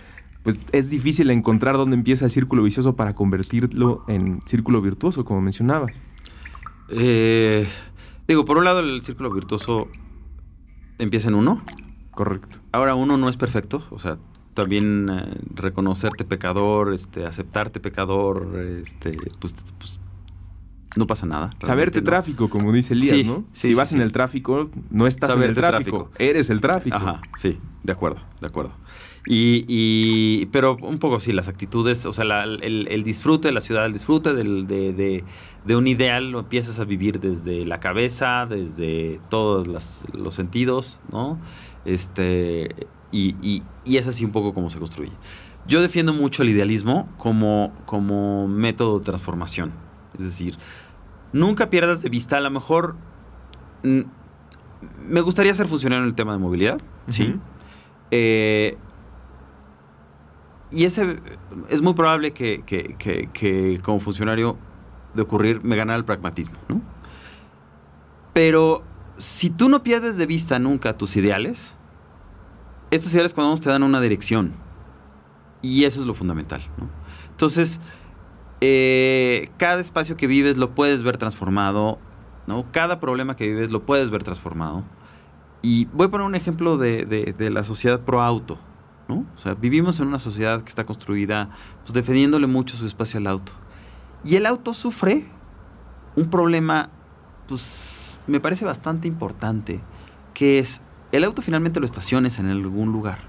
[0.48, 5.42] pues es difícil encontrar dónde empieza el círculo vicioso para convertirlo en círculo virtuoso, como
[5.42, 5.92] mencionabas.
[6.88, 7.68] Eh,
[8.30, 9.90] digo, por un lado, el círculo virtuoso
[11.00, 11.62] empieza en uno.
[12.12, 12.60] Correcto.
[12.72, 13.84] Ahora, uno no es perfecto.
[13.90, 14.20] O sea,
[14.54, 20.00] también eh, reconocerte pecador, este, aceptarte pecador, este, pues, pues,
[20.96, 21.50] no pasa nada.
[21.60, 23.44] Saberte tráfico, como dice Elías, Sí, ¿no?
[23.52, 26.12] sí, si sí, vas en el tráfico, no estás en el tráfico, tráfico.
[26.20, 26.96] eres el tráfico.
[26.96, 28.72] Ajá, sí, de acuerdo, de acuerdo.
[29.30, 33.94] Y, pero un poco sí, las actitudes, o sea, el, disfrute de la ciudad, el
[33.94, 35.24] disfrute del, de,
[35.66, 39.68] de, un ideal lo empiezas a vivir desde la cabeza, desde todos
[40.14, 41.40] los sentidos, ¿no?
[41.84, 45.12] Este, y, y, y es así un poco como se construye.
[45.68, 49.74] Yo defiendo mucho el idealismo como, como método de transformación.
[50.18, 50.56] Es decir,
[51.34, 52.96] nunca pierdas de vista, a lo mejor
[53.84, 57.36] me gustaría ser funcionario en el tema de movilidad, sí.
[58.12, 58.78] Eh,
[60.72, 61.20] y ese
[61.70, 64.58] es muy probable que, como funcionario
[65.14, 66.82] de ocurrir me ganara el pragmatismo, ¿no?
[68.34, 68.84] Pero
[69.16, 71.76] si tú no pierdes de vista nunca tus ideales,
[72.92, 74.54] estos ideales cuando te dan una dirección.
[75.62, 76.88] Y eso es lo fundamental, ¿no?
[77.32, 77.82] Entonces,
[78.62, 82.00] eh, cada espacio que vives lo puedes ver transformado,
[82.48, 82.66] ¿no?
[82.72, 84.84] Cada problema que vives lo puedes ver transformado.
[85.62, 88.58] Y voy a poner un ejemplo de, la sociedad pro auto,
[89.08, 89.26] ¿no?
[89.36, 91.50] O sea, vivimos en una sociedad que está construida
[91.84, 93.52] pues, defendiéndole mucho su espacio al auto.
[94.24, 95.26] Y el auto sufre
[96.16, 96.90] un problema,
[97.48, 99.80] pues, me parece bastante importante,
[100.34, 103.20] que es, el auto finalmente lo estaciones en algún lugar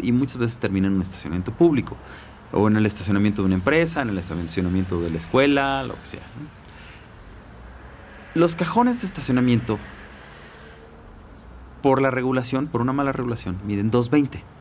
[0.00, 1.96] y, muchas veces termina en un estacionamiento público
[2.52, 6.04] o en el estacionamiento de una empresa, en el estacionamiento de la escuela, lo que
[6.04, 6.22] sea.
[8.34, 9.78] Los cajones de estacionamiento,
[11.82, 14.57] por la regulación, por una mala regulación, miden 220.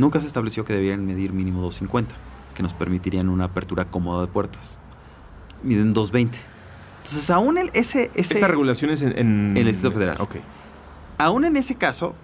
[0.00, 2.14] Nunca se estableció que debieran medir mínimo 250,
[2.54, 4.78] que nos permitirían una apertura cómoda de puertas.
[5.62, 6.38] Miden 220.
[6.96, 8.34] Entonces, aún el, ese, ese...
[8.34, 9.56] Esta regulación es en, en...
[9.58, 10.16] el Distrito Federal.
[10.18, 10.36] Ok.
[11.18, 12.14] Aún en ese caso,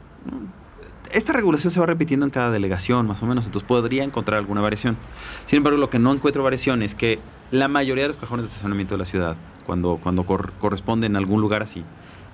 [1.12, 4.62] esta regulación se va repitiendo en cada delegación, más o menos, entonces podría encontrar alguna
[4.62, 4.97] variación.
[5.45, 7.19] Sin embargo, lo que no encuentro variación es que
[7.51, 9.37] la mayoría de los cajones de estacionamiento de la ciudad,
[9.67, 11.85] cuando, cuando corresponden en algún lugar así,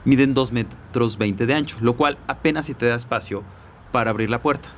[0.04, 3.42] miden 2 metros 20 de ancho, lo cual apenas si te da espacio
[3.90, 4.68] para abrir la puerta.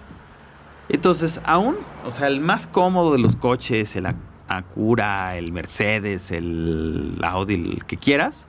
[0.88, 4.06] Entonces, aún, o sea, el más cómodo de los coches, el
[4.48, 8.48] Acura, el Mercedes, el Audi, el que quieras,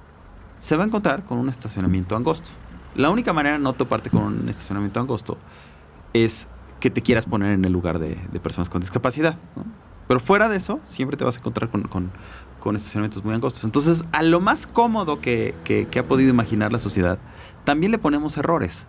[0.57, 2.49] se va a encontrar con un estacionamiento angosto.
[2.95, 5.37] La única manera de no toparte con un estacionamiento angosto
[6.13, 9.37] es que te quieras poner en el lugar de, personas con discapacidad.
[10.07, 12.11] Pero fuera de eso, siempre te vas a encontrar con,
[12.73, 13.63] estacionamientos muy angostos.
[13.63, 15.53] Entonces, a lo más cómodo que,
[15.95, 17.19] ha podido imaginar la sociedad,
[17.63, 18.87] también le ponemos errores.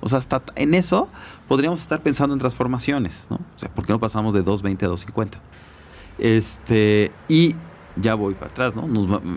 [0.00, 1.08] O sea, hasta en eso
[1.48, 3.28] podríamos estar pensando en transformaciones.
[3.30, 3.36] ¿no?
[3.36, 5.40] O sea, ¿por qué no pasamos de 220 a 250?
[6.18, 7.54] Este, y
[7.96, 8.86] ya voy para atrás, ¿no?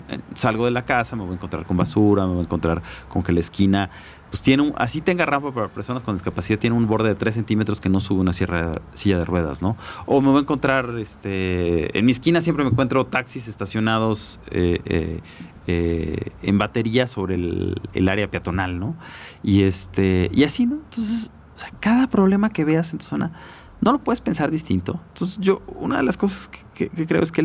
[0.08, 2.82] Eh, salgo de la casa, me voy a encontrar con basura, me voy a encontrar
[3.08, 3.90] con que la esquina,
[4.30, 7.34] pues tiene un, así tenga rampa para personas con discapacidad, tiene un borde de 3
[7.34, 9.76] centímetros que no sube una silla de ruedas, ¿no?
[10.06, 15.20] O me voy a encontrar, este, en mi esquina siempre me encuentro taxis estacionados eh,
[15.66, 18.96] eh, en batería sobre el, el, área peatonal, ¿no?
[19.42, 20.76] Y, este, y así, ¿no?
[20.76, 23.32] Entonces, o sea, cada problema que veas en tu zona
[23.80, 25.00] no lo puedes pensar distinto.
[25.08, 27.42] Entonces, yo, una de las cosas que, creo es que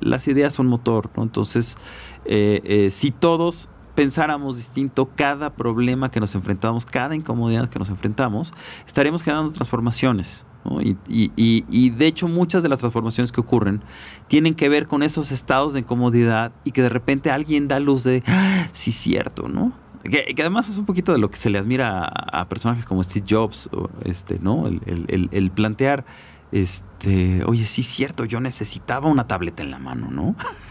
[0.00, 1.22] las ideas son motor, ¿no?
[1.22, 1.76] Entonces,
[2.24, 7.90] eh, eh, si todos pensáramos distinto cada problema que nos enfrentamos, cada incomodidad que nos
[7.90, 8.54] enfrentamos,
[8.86, 10.44] estaríamos generando transformaciones.
[10.80, 10.96] Y,
[11.36, 13.82] y, de hecho muchas de las transformaciones que ocurren
[14.26, 18.02] tienen que ver con esos estados de incomodidad y que de repente alguien da luz
[18.02, 19.72] de, ah, sí, cierto, ¿no?
[20.02, 23.26] Que, además es un poquito de lo que se le admira a, personajes como Steve
[23.28, 23.70] Jobs,
[24.04, 24.66] este, ¿no?
[24.66, 26.04] El, plantear,
[26.50, 30.34] este, oye, sí cierto, yo necesitaba una tableta en la mano, ¿no?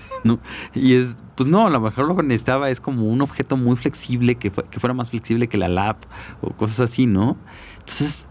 [0.74, 3.76] Y es, pues no, a lo mejor lo que necesitaba es como un objeto muy
[3.76, 6.04] flexible, que, que fuera más flexible que la lap
[6.42, 7.38] o cosas así, ¿no?
[7.80, 8.28] Entonces,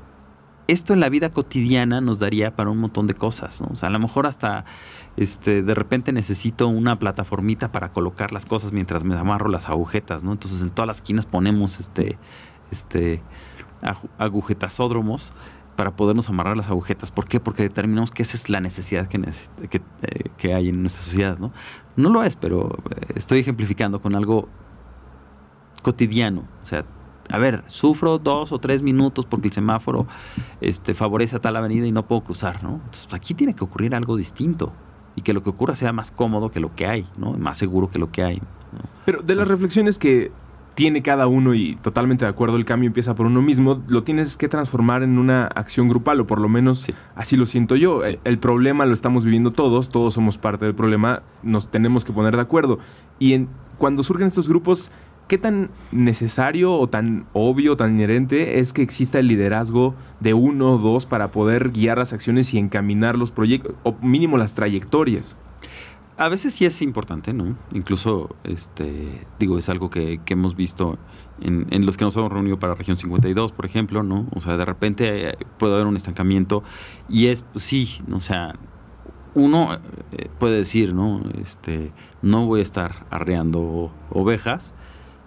[0.67, 3.69] esto en la vida cotidiana nos daría para un montón de cosas, ¿no?
[3.73, 4.65] O sea, a lo mejor hasta
[5.17, 10.25] este, de repente necesito una plataformita para colocar las cosas mientras me amarro las agujetas,
[10.25, 10.33] ¿no?
[10.33, 12.19] Entonces en todas las esquinas ponemos este,
[12.71, 13.23] este,
[14.19, 15.33] agujetasódromos
[15.77, 17.11] para podernos amarrar las agujetas.
[17.11, 17.41] ¿Por qué?
[17.41, 19.21] Porque determinamos que esa es la necesidad que,
[19.69, 21.53] que, eh, que hay en nuestra sociedad, ¿no?
[21.97, 24.49] No lo es, pero eh, estoy ejemplificando con algo
[25.83, 26.45] cotidiano.
[26.63, 26.85] O sea,
[27.31, 30.07] a ver, sufro dos o tres minutos porque el semáforo
[30.61, 32.81] este, favorece a tal avenida y no puedo cruzar, ¿no?
[32.85, 34.73] Entonces aquí tiene que ocurrir algo distinto
[35.17, 37.33] y que lo que ocurra sea más cómodo que lo que hay, ¿no?
[37.33, 38.43] Más seguro que lo que hay.
[39.05, 40.33] Pero de las reflexiones que
[40.75, 44.37] tiene cada uno y totalmente de acuerdo, el cambio empieza por uno mismo, lo tienes
[44.37, 48.01] que transformar en una acción grupal, o por lo menos así lo siento yo.
[48.03, 52.35] El, problema lo estamos viviendo todos, todos somos parte del problema, nos tenemos que poner
[52.37, 52.79] de acuerdo.
[53.19, 54.91] Y en, cuando surgen estos grupos,
[55.27, 60.73] ¿Qué tan necesario o tan obvio, tan inherente es que exista el liderazgo de uno
[60.73, 65.35] o dos para poder guiar las acciones y encaminar los proyectos, o mínimo las trayectorias?
[66.17, 67.57] A veces sí es importante, ¿no?
[67.73, 70.97] Incluso, este, digo, es algo que, que hemos visto
[71.41, 74.29] en, en, los que nos hemos reunido para Región 52, por ejemplo, ¿no?
[74.33, 76.63] O sea, de repente eh, puede haber un estancamiento
[77.09, 78.55] y es, pues sí, o sea,
[79.35, 79.75] uno
[80.13, 81.21] eh, puede decir, ¿no?
[81.37, 84.73] Este, no voy a estar arreando ovejas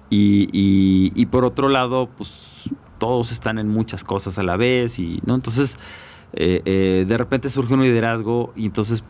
[0.09, 4.99] y, y, y, por otro lado, pues todos están en muchas cosas a la vez
[4.99, 5.35] y, ¿no?
[5.35, 5.79] Entonces,
[6.31, 9.03] eh, de repente surge un liderazgo y entonces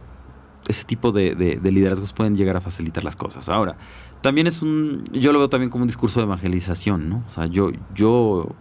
[0.67, 3.49] ese tipo de, de, liderazgos pueden llegar a facilitar las cosas.
[3.49, 3.77] Ahora,
[4.21, 7.23] también es un, yo lo veo también como un discurso de evangelización, ¿no?
[7.27, 8.55] O sea, yo, yo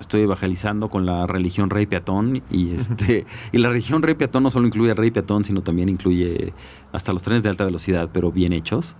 [0.00, 4.50] estoy evangelizando con la religión rey peatón y este y la religión rey peatón no
[4.50, 6.52] solo incluye al rey peatón sino también incluye
[6.92, 8.96] hasta los trenes de alta velocidad pero bien hechos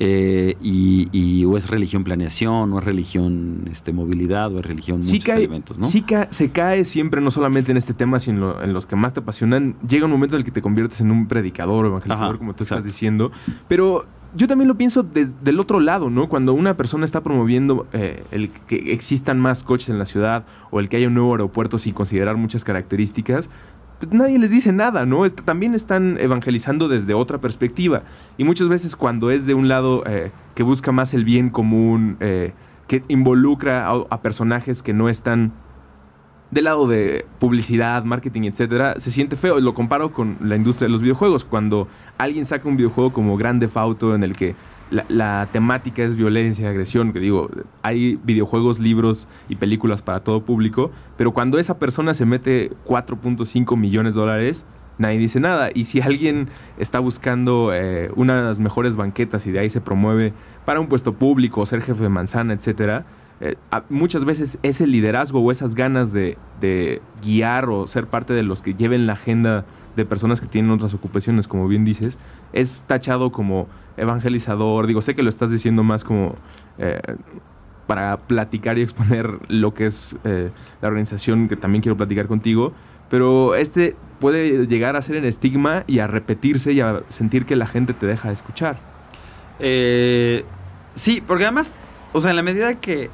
[0.00, 5.28] eh, y, o es religión planeación, o es religión este, movilidad, o es religión muchos
[5.28, 5.86] elementos, ¿no?
[5.86, 9.20] Sí se cae siempre, no solamente en este tema, sino en los que más te
[9.20, 9.76] apasionan.
[9.86, 12.84] Llega un momento en el que te conviertes en un predicador evangelizador, como tú estás
[12.84, 13.30] diciendo.
[13.68, 14.04] Pero
[14.34, 16.28] yo también lo pienso desde el otro lado, ¿no?
[16.28, 20.80] Cuando una persona está promoviendo eh, el que existan más coches en la ciudad o
[20.80, 23.50] el que haya un nuevo aeropuerto sin considerar muchas características,
[24.10, 25.28] nadie les dice nada, ¿no?
[25.30, 28.02] también están evangelizando desde otra perspectiva.
[28.36, 32.16] Y muchas veces cuando es de un lado eh, que busca más el bien común,
[32.20, 32.52] eh,
[32.86, 35.52] que involucra a, personajes que no están
[36.54, 39.58] del lado de publicidad, marketing, etcétera, se siente feo.
[39.58, 41.44] Lo comparo con la industria de los videojuegos.
[41.44, 44.54] Cuando alguien saca un videojuego como Grande Auto en el que
[45.08, 47.50] la, temática es violencia, agresión, que digo,
[47.82, 53.76] hay videojuegos, libros y películas para todo público, pero cuando esa persona se mete 4.5
[53.76, 54.66] millones de dólares,
[54.98, 55.70] nadie dice nada.
[55.74, 60.32] Y si alguien está buscando eh, unas mejores banquetas y de ahí se promueve
[60.64, 63.04] para un puesto público, ser jefe de manzana, etcétera,
[63.40, 63.56] eh,
[63.88, 66.38] muchas veces ese liderazgo o esas ganas de,
[67.22, 69.64] guiar o ser parte de los que lleven la agenda
[69.96, 72.18] de personas que tienen otras ocupaciones, como bien dices,
[72.52, 74.86] es tachado como evangelizador.
[74.86, 76.34] Digo, sé que lo estás diciendo más como
[76.78, 77.00] eh,
[77.86, 82.72] para platicar y exponer lo que es eh, la organización que también quiero platicar contigo,
[83.10, 87.56] pero este puede llegar a ser el estigma y a repetirse y a sentir que
[87.56, 88.78] la gente te deja de escuchar.
[90.94, 91.74] Sí, porque además,
[92.12, 93.10] o sea, en la medida que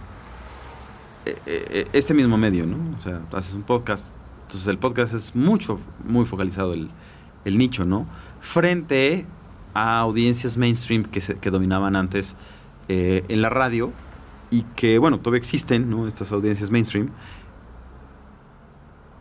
[1.27, 2.79] este mismo medio, ¿no?
[2.97, 6.91] O sea, haces un podcast, entonces el podcast es mucho, muy focalizado el,
[7.45, 8.07] el nicho, ¿no?
[8.41, 9.27] Frente
[9.75, 12.37] a audiencias mainstream que, se, dominaban antes
[12.89, 13.93] eh, en la radio
[14.51, 16.07] y que, bueno, todavía existen, ¿no?
[16.07, 17.11] Estas audiencias mainstream.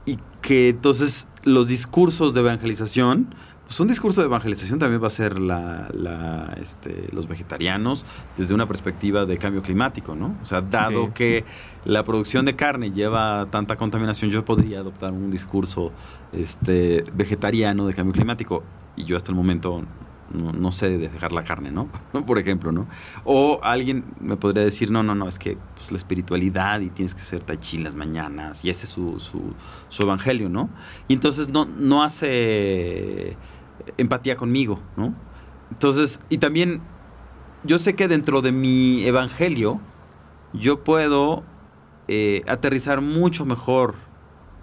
[0.06, 3.36] Y que entonces los discursos de evangelización,
[3.70, 8.04] pues un discurso de evangelización también va a ser la, este, los vegetarianos
[8.36, 10.36] desde una perspectiva de cambio climático, ¿no?
[10.42, 11.46] O sea, dado que
[11.86, 15.92] la producción de carne lleva tanta contaminación, yo podría adoptar un discurso
[16.34, 18.64] este, vegetariano de cambio climático.
[18.96, 19.84] Y yo hasta el momento
[20.32, 21.90] no, sé de dejar la carne, ¿no?
[22.26, 22.88] Por ejemplo, ¿no?
[23.24, 27.14] O alguien me podría decir, no, no, no, es que pues, la espiritualidad y tienes
[27.14, 30.72] que ser tachi las mañanas y ese es su, su, evangelio, ¿no?
[31.08, 33.38] Y entonces no, no hace
[33.98, 35.16] empatía conmigo, ¿no?
[35.72, 36.82] Entonces, y también
[37.64, 39.80] yo sé que dentro de mi evangelio
[40.54, 41.44] yo puedo
[42.08, 43.96] eh, aterrizar mucho mejor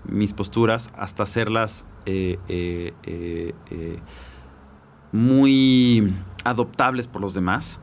[0.04, 4.00] mis posturas hasta hacerlas eh, eh,
[5.12, 6.12] muy
[6.44, 7.80] adoptables por los demás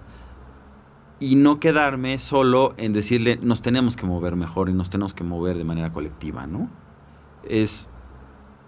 [1.19, 5.24] y no quedarme solo en decirle nos tenemos que mover mejor y nos tenemos que
[5.24, 6.69] mover de manera colectiva, ¿no?
[7.48, 7.88] Es,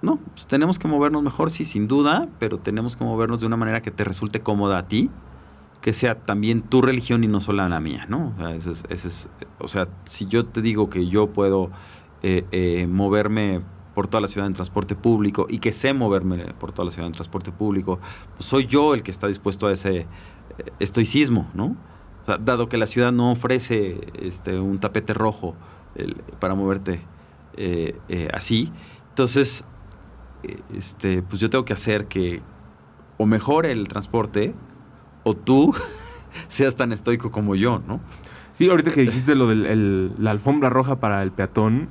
[0.05, 3.57] no, pues tenemos que movernos mejor, sí, sin duda, pero tenemos que movernos de una
[3.57, 5.09] manera que te resulte cómoda a ti,
[5.81, 8.33] que sea también tu religión y no solo la mía, ¿no?
[8.35, 11.71] O sea, ese es, o sea si yo te digo que yo puedo
[12.23, 13.61] eh, eh, moverme
[13.93, 17.07] por toda la ciudad en transporte público y que sé moverme por toda la ciudad
[17.07, 17.99] en transporte público,
[18.35, 20.07] pues soy yo el que está dispuesto a ese eh,
[20.79, 21.75] estoicismo, ¿no?
[22.25, 25.55] Dado que la ciudad no ofrece este, un tapete rojo
[26.39, 26.99] para moverte
[28.33, 28.73] así,
[29.15, 29.63] entonces,
[30.75, 32.41] este, pues yo tengo que hacer que
[33.17, 34.53] o mejore el transporte
[35.23, 35.73] o tú
[36.47, 38.01] seas tan estoico como yo, ¿no?
[38.55, 41.89] Sí, ahorita que dijiste lo de la alfombra roja para el peatón,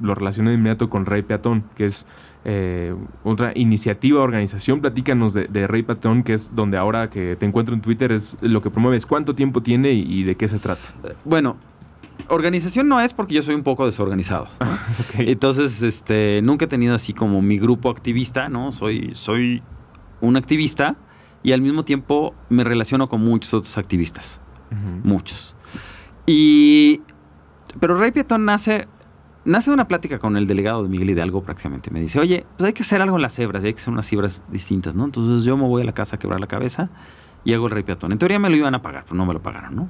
[0.00, 2.04] lo, relacioné de inmediato con Rey Peatón, que es
[2.44, 2.92] eh,
[3.22, 4.80] otra iniciativa, organización.
[4.80, 8.60] Platícanos de, Rey Peatón, que es donde ahora que te encuentro en Twitter es lo
[8.60, 9.06] que promueves.
[9.06, 10.82] ¿Cuánto tiempo tiene y, de qué se trata?
[11.24, 11.58] Bueno,
[12.28, 14.48] organización no es porque yo soy un poco desorganizado.
[15.18, 18.72] Entonces, este, nunca he tenido así como mi grupo activista, ¿no?
[18.72, 19.62] Soy, soy
[20.20, 20.96] un activista
[21.42, 24.40] y al mismo tiempo me relaciono con muchos otros activistas.
[25.04, 25.54] Muchos.
[26.26, 27.02] Y.
[27.78, 28.88] Pero Rey Pietón nace
[29.44, 31.90] nace una plática con el delegado de Miguel Hidalgo prácticamente.
[31.90, 34.08] Me dice, oye, pues hay que hacer algo en las cebras, hay que hacer unas
[34.08, 35.04] cebras distintas, ¿no?
[35.04, 36.90] Entonces yo me voy a la casa a quebrar la cabeza
[37.44, 38.12] y hago el rey peatón.
[38.12, 39.88] En teoría me lo iban a pagar, pero no me lo pagaron, ¿no?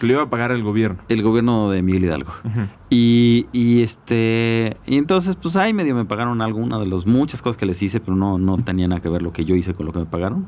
[0.00, 0.98] Lo iba a pagar el gobierno.
[1.08, 2.32] El gobierno de Miguel Hidalgo.
[2.90, 7.56] y, y, este y entonces, pues ahí medio me pagaron alguna de las muchas cosas
[7.56, 9.86] que les hice, pero no, no tenía nada que ver lo que yo hice con
[9.86, 10.46] lo que me pagaron.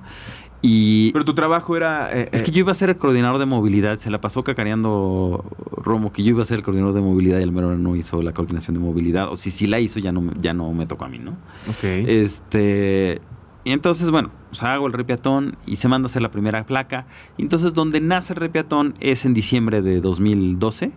[0.60, 2.10] Y pero tu trabajo era...
[2.12, 3.98] Eh, es que eh, yo iba a ser el coordinador de movilidad.
[3.98, 5.44] Se la pasó cacareando
[5.76, 8.22] Romo que yo iba a ser el coordinador de movilidad y el mero no hizo
[8.22, 9.30] la coordinación de movilidad.
[9.30, 11.32] O si sí la hizo, ya no, ya no me tocó a mí, ¿no?
[11.68, 11.84] Ok.
[11.84, 13.20] Este...
[13.68, 17.04] Y entonces, bueno, pues hago el repiatón y se manda a hacer la primera placa.
[17.36, 20.90] Y entonces, donde nace el repiatón es en diciembre de 2012,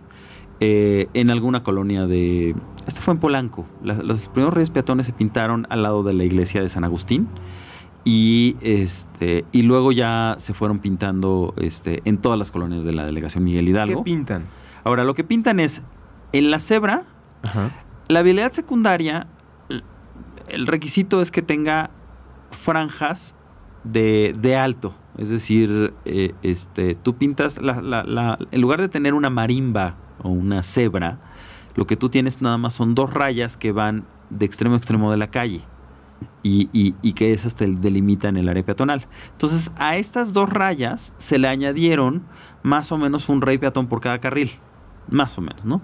[0.60, 2.56] eh, en alguna colonia de...
[2.86, 3.66] Esto fue en Polanco.
[3.82, 7.28] los primeros reyes peatones se pintaron al lado de la iglesia de San Agustín.
[8.06, 13.04] Y, este, y luego ya se fueron pintando este, en todas las colonias de la
[13.04, 14.02] delegación Miguel Hidalgo.
[14.02, 14.46] ¿Qué pintan?
[14.84, 15.84] Ahora, lo que pintan es
[16.32, 17.02] en la cebra,
[18.08, 19.26] la vialidad secundaria,
[20.48, 21.90] el requisito es que tenga
[22.52, 23.36] franjas
[23.84, 24.94] de, de alto.
[25.18, 31.18] Es decir, eh, este, tú pintas, en lugar de tener una marimba o una cebra,
[31.74, 35.10] lo que tú tienes nada más son dos rayas que van de extremo a extremo
[35.10, 35.62] de la calle
[36.42, 39.06] y, y, que esas te delimitan el área peatonal.
[39.32, 42.22] Entonces, a estas dos rayas se le añadieron
[42.62, 44.50] más o menos un rey peatón por cada carril.
[45.12, 45.80] Más o menos, ¿no?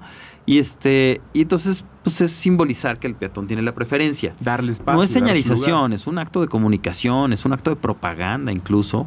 [0.46, 4.32] Y este, y entonces, pues es simbolizar que el peatón tiene la preferencia.
[4.40, 4.96] Darle espacio.
[4.96, 9.06] No es señalización, es un acto de comunicación, es un acto de propaganda incluso.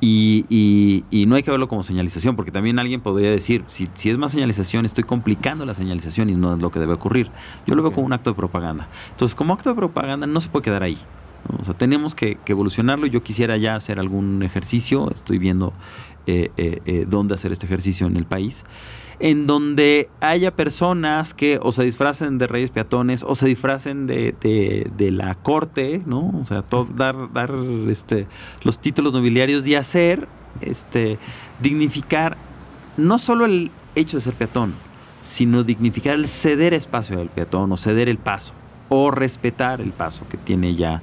[0.00, 4.18] Y, no hay que verlo como señalización, porque también alguien podría decir, si, si, es
[4.18, 7.30] más señalización, estoy complicando la señalización y no es lo que debe ocurrir.
[7.66, 8.88] Yo lo veo como un acto de propaganda.
[9.10, 10.98] Entonces, como acto de propaganda no se puede quedar ahí.
[11.58, 13.06] O sea, tenemos que, evolucionarlo.
[13.06, 15.72] Yo quisiera ya hacer algún ejercicio, estoy viendo
[16.26, 18.64] eh, eh, eh, dónde hacer este ejercicio en el país
[19.20, 24.34] en donde haya personas que o se disfracen de reyes peatones o se disfracen de,
[24.40, 26.32] de, la corte, ¿no?
[26.40, 26.64] O sea,
[26.96, 27.54] dar, dar
[27.88, 28.26] este,
[28.64, 30.26] los títulos nobiliarios y hacer,
[30.62, 31.18] este,
[31.60, 32.38] dignificar
[32.96, 34.74] no solo el hecho de ser peatón,
[35.20, 38.54] sino dignificar el ceder espacio al peatón o ceder el paso
[38.88, 41.02] o respetar el paso que tiene ya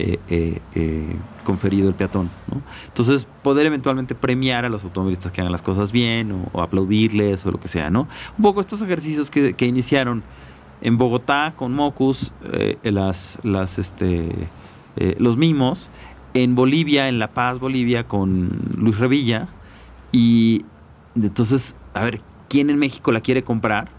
[0.00, 2.30] eh, eh, eh, conferido el peatón.
[2.86, 7.50] Entonces, poder eventualmente premiar a los automovilistas que hagan las cosas bien o, aplaudirles o
[7.50, 7.90] lo que sea.
[7.90, 8.06] ¿no?
[8.36, 10.22] Un poco estos ejercicios que, iniciaron
[10.82, 12.32] en Bogotá con Mocus,
[12.84, 13.40] las,
[13.76, 14.48] este,
[15.18, 15.90] los mimos,
[16.32, 19.48] en Bolivia, en La Paz, Bolivia, con Luis Revilla.
[20.12, 20.64] Y
[21.16, 23.97] entonces, a ver, ¿quién en México la quiere comprar?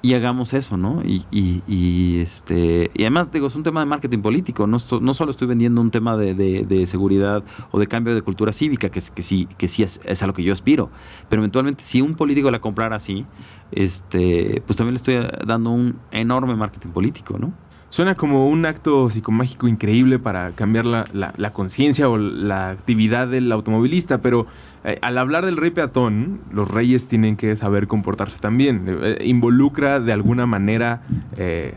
[0.00, 1.02] Y hagamos eso, ¿no?
[1.04, 5.30] Y, y, este, y además, digo, es un tema de marketing político, no, no solo
[5.30, 7.42] estoy vendiendo un tema de, de, seguridad
[7.72, 10.42] o de cambio de cultura cívica, que, que sí, que sí es, a lo que
[10.44, 10.90] yo aspiro,
[11.28, 13.26] pero eventualmente si un político la comprara así,
[13.72, 17.52] este, pues también le estoy dando un enorme marketing político, ¿no?
[17.90, 23.50] Suena como un acto psicomágico increíble para cambiar la, la, conciencia o la actividad del
[23.50, 24.46] automovilista, pero
[24.84, 28.84] eh, al hablar del rey peatón, los reyes tienen que saber comportarse también.
[28.86, 31.00] Eh, involucra de alguna manera
[31.38, 31.76] eh,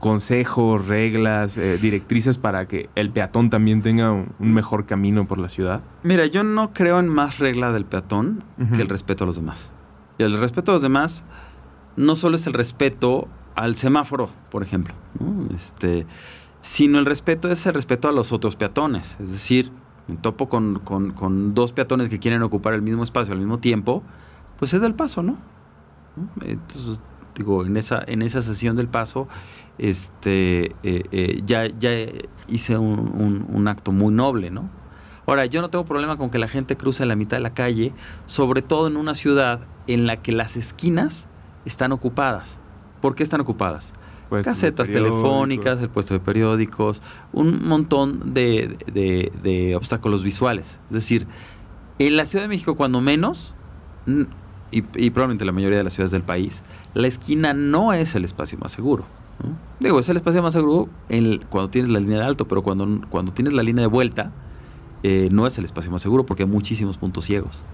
[0.00, 5.82] consejos, reglas, directrices para que el peatón también tenga un, mejor camino por la ciudad.
[6.02, 8.42] Mira, yo no creo en más regla del peatón
[8.74, 9.72] que el respeto a los demás.
[10.18, 11.24] Y el respeto a los demás
[11.96, 14.94] no solo es el respeto al semáforo, por ejemplo,
[15.54, 16.06] este,
[16.60, 19.16] sino el respeto es el respeto a los otros peatones.
[19.20, 19.70] Es decir,
[20.08, 24.02] me topo con, dos peatones que quieren ocupar el mismo espacio al mismo tiempo,
[24.58, 25.36] pues es del paso, ¿no?
[26.42, 27.00] Entonces,
[27.34, 29.28] digo, en esa, en esa sesión del paso,
[29.78, 31.90] este, eh, eh, ya, ya
[32.48, 34.68] hice un, un, acto muy noble, ¿no?
[35.26, 37.92] Ahora, yo no tengo problema con que la gente cruce la mitad de la calle,
[38.26, 41.28] sobre todo en una ciudad en la que las esquinas
[41.64, 42.60] están ocupadas.
[43.04, 43.92] ¿Por qué están ocupadas?
[44.42, 47.02] Casetas telefónicas, el puesto de periódicos,
[47.34, 50.80] un montón de, obstáculos visuales.
[50.86, 51.26] Es decir,
[51.98, 53.54] en la Ciudad de México, cuando menos,
[54.70, 54.80] y,
[55.10, 56.62] probablemente la mayoría de las ciudades del país,
[56.94, 59.04] la esquina no es el espacio más seguro.
[59.80, 60.88] Digo, es el espacio más seguro
[61.50, 64.32] cuando tienes la línea de alto, pero cuando, cuando tienes la línea de vuelta,
[65.02, 67.66] eh, no es el espacio más seguro porque hay muchísimos puntos ciegos.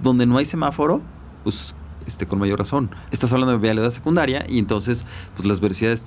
[0.00, 1.02] Donde no hay semáforo,
[1.44, 1.74] pues
[2.06, 2.90] este, con mayor razón.
[3.10, 6.02] Estás hablando de vialidad secundaria y entonces pues las velocidades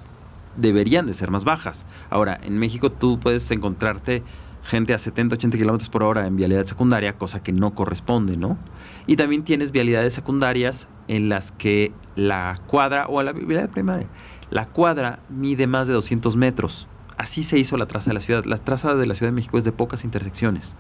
[0.58, 1.86] deberían de ser más bajas.
[2.10, 4.24] Ahora, en México tú puedes encontrarte
[4.64, 8.58] gente a 70, 80 kilómetros por hora en vialidad secundaria, cosa que no corresponde, ¿no?
[9.06, 14.08] Y también tienes vialidades secundarias en las que la cuadra, o la vialidad primaria,
[14.50, 16.88] la cuadra mide más de 200 metros.
[17.18, 18.44] Así se hizo la traza de la ciudad.
[18.46, 20.76] La traza de la Ciudad de México es de pocas intersecciones.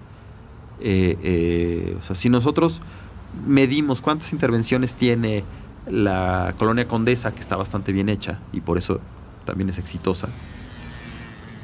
[0.82, 2.82] Eh, eh, o sea, si nosotros
[3.46, 5.44] medimos cuántas intervenciones tiene
[5.88, 9.00] la colonia Condesa, que está bastante bien hecha y por eso
[9.46, 10.30] también es exitosa.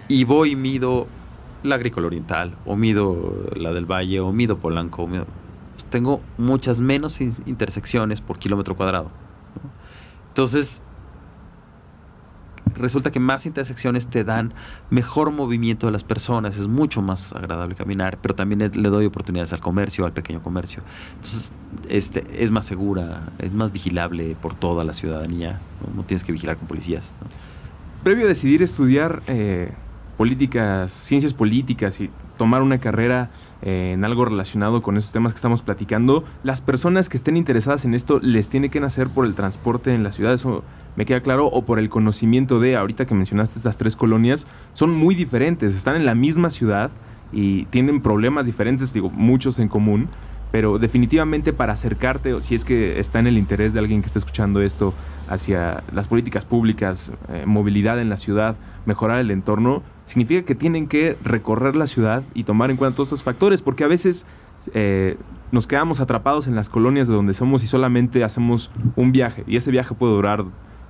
[0.08, 1.08] Y voy y mido
[1.64, 5.08] la agrícola oriental, o mido la del Valle, o mido Polanco.
[5.90, 9.12] tengo muchas menos intersecciones por kilómetro cuadrado.
[10.30, 10.82] Entonces,
[12.82, 14.54] resulta que más intersecciones te dan
[14.90, 19.54] mejor movimiento de las personas, es mucho más agradable caminar, pero también le doy oportunidades
[19.54, 20.84] al comercio, al pequeño comercio.
[21.16, 21.54] Entonces,
[21.90, 25.60] este, es más segura, es más vigilable por toda la ciudadanía,
[25.96, 27.14] no, tienes que vigilar con policías.
[28.04, 29.72] Previo a decidir estudiar eh,
[30.18, 33.30] políticas, ciencias políticas y tomar una carrera
[33.62, 37.86] eh, en algo relacionado con esos temas que estamos platicando, las personas que estén interesadas
[37.86, 40.64] en esto les tiene que nacer por el transporte en la ciudad, eso
[40.96, 44.92] me queda claro, o por el conocimiento de, ahorita que mencionaste estas tres colonias, son
[44.92, 46.92] muy diferentes, están en la misma ciudad
[47.32, 50.10] y tienen problemas diferentes, digo, muchos en común,
[50.52, 54.20] pero definitivamente para acercarte, si es que está en el interés de alguien que está
[54.20, 54.94] escuchando esto,
[55.30, 58.56] hacia las políticas públicas, eh, movilidad en la ciudad,
[58.86, 59.82] mejorar el entorno,
[60.12, 63.86] significa que tienen que recorrer la ciudad y tomar en cuenta todos estos factores, porque
[63.86, 64.26] a veces
[64.74, 65.16] eh,
[65.54, 69.56] nos quedamos atrapados en las colonias de donde somos y solamente hacemos un viaje, y
[69.56, 70.44] ese viaje puede durar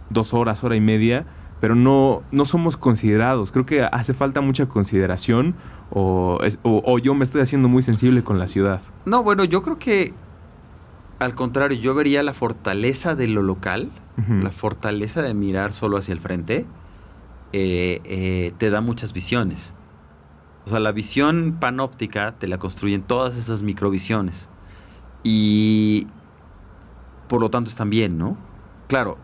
[0.10, 1.26] dos horas, hora y media,
[1.60, 3.52] pero no, no somos considerados.
[3.52, 5.54] Creo que hace falta mucha consideración
[5.92, 8.82] o, o, yo me estoy haciendo muy sensible con la ciudad.
[9.06, 10.16] No, bueno, yo creo que
[11.20, 13.92] al contrario, yo vería la fortaleza de lo local,
[14.28, 16.66] la fortaleza de mirar solo hacia el frente,
[17.54, 19.74] eh, eh, te da muchas visiones.
[20.66, 24.50] O sea, la visión panóptica te la construyen todas esas microvisiones.
[25.24, 26.08] Y
[27.28, 28.38] por lo tanto están bien, ¿no?
[28.88, 29.18] Claro,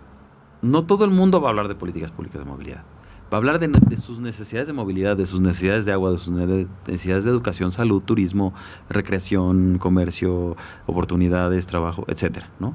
[0.62, 2.84] no todo el mundo va a hablar de políticas públicas de movilidad.
[3.32, 6.34] Va a hablar de, sus necesidades de movilidad, de sus necesidades de agua, de sus
[6.34, 8.54] necesidades de educación, salud, turismo,
[8.90, 10.56] recreación, comercio,
[10.86, 12.74] oportunidades, trabajo, etcétera, ¿no?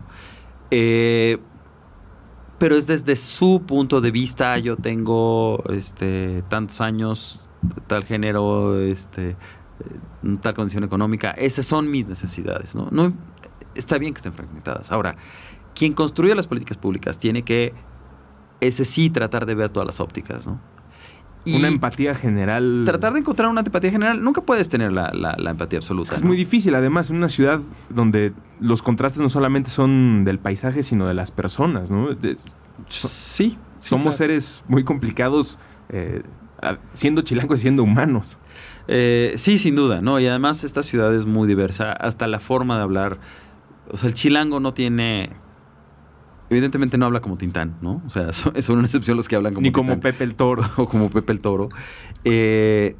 [0.70, 1.38] Eh,
[2.62, 4.56] pero es desde su punto de vista.
[4.56, 7.40] Yo tengo este, tantos años,
[7.88, 9.36] tal género, este, eh,
[10.40, 11.32] tal condición económica.
[11.32, 12.86] Esas son mis necesidades, ¿no?
[12.92, 13.14] no
[13.74, 14.92] está bien que estén fragmentadas.
[14.92, 15.16] Ahora,
[15.74, 17.74] quien construye las políticas públicas tiene que,
[18.60, 20.60] ese sí, tratar de ver todas las ópticas, ¿no?
[21.46, 22.82] Una empatía general.
[22.84, 25.08] Tratar de encontrar una empatía general, nunca puedes tener la,
[25.48, 26.14] empatía absoluta.
[26.14, 30.82] Es muy difícil, además, en una ciudad donde los contrastes no solamente son del paisaje,
[30.82, 32.08] sino de las personas, ¿no?
[32.88, 36.22] sí, Somos seres muy complicados, eh,
[36.92, 38.38] siendo chilangos y siendo humanos.
[38.88, 40.20] Eh, sí, sin duda, ¿no?
[40.20, 43.18] Y además esta ciudad es muy diversa, hasta la forma de hablar.
[43.90, 45.30] O sea, el chilango no tiene
[46.52, 48.02] Evidentemente no habla como Tintán, ¿no?
[48.04, 50.62] O sea, son, una excepción los que hablan como Ni como Pepe el Toro.
[50.76, 51.68] O como Pepe el Toro.
[52.24, 52.94] Eh,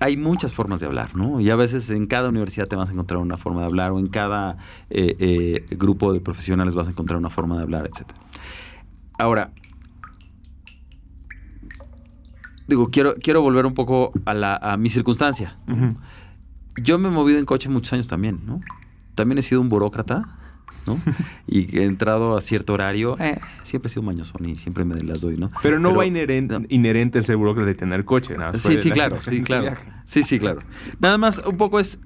[0.00, 1.40] hay muchas formas de hablar, ¿no?
[1.40, 3.98] Y a veces en cada universidad te vas a encontrar una forma de hablar, o
[3.98, 4.56] en cada
[4.90, 8.10] eh, eh, grupo de profesionales vas a encontrar una forma de hablar, etc.
[9.18, 9.52] Ahora,
[12.68, 15.56] digo, quiero, quiero volver un poco a, mi circunstancia.
[16.80, 18.60] Yo me he movido en coche muchos años también, ¿no?
[19.16, 20.36] También he sido un burócrata
[20.86, 21.00] ¿no?
[21.46, 25.20] y he entrado a cierto horario, eh, siempre he sido mañosón y siempre me las
[25.20, 25.50] doy, ¿no?
[25.62, 29.42] Pero no va inherente, inherente el seguro de tener coche, nada Sí, sí, claro, sí,
[29.42, 29.76] claro.
[30.04, 30.62] Sí, sí, claro.
[31.00, 32.00] Nada más, un poco es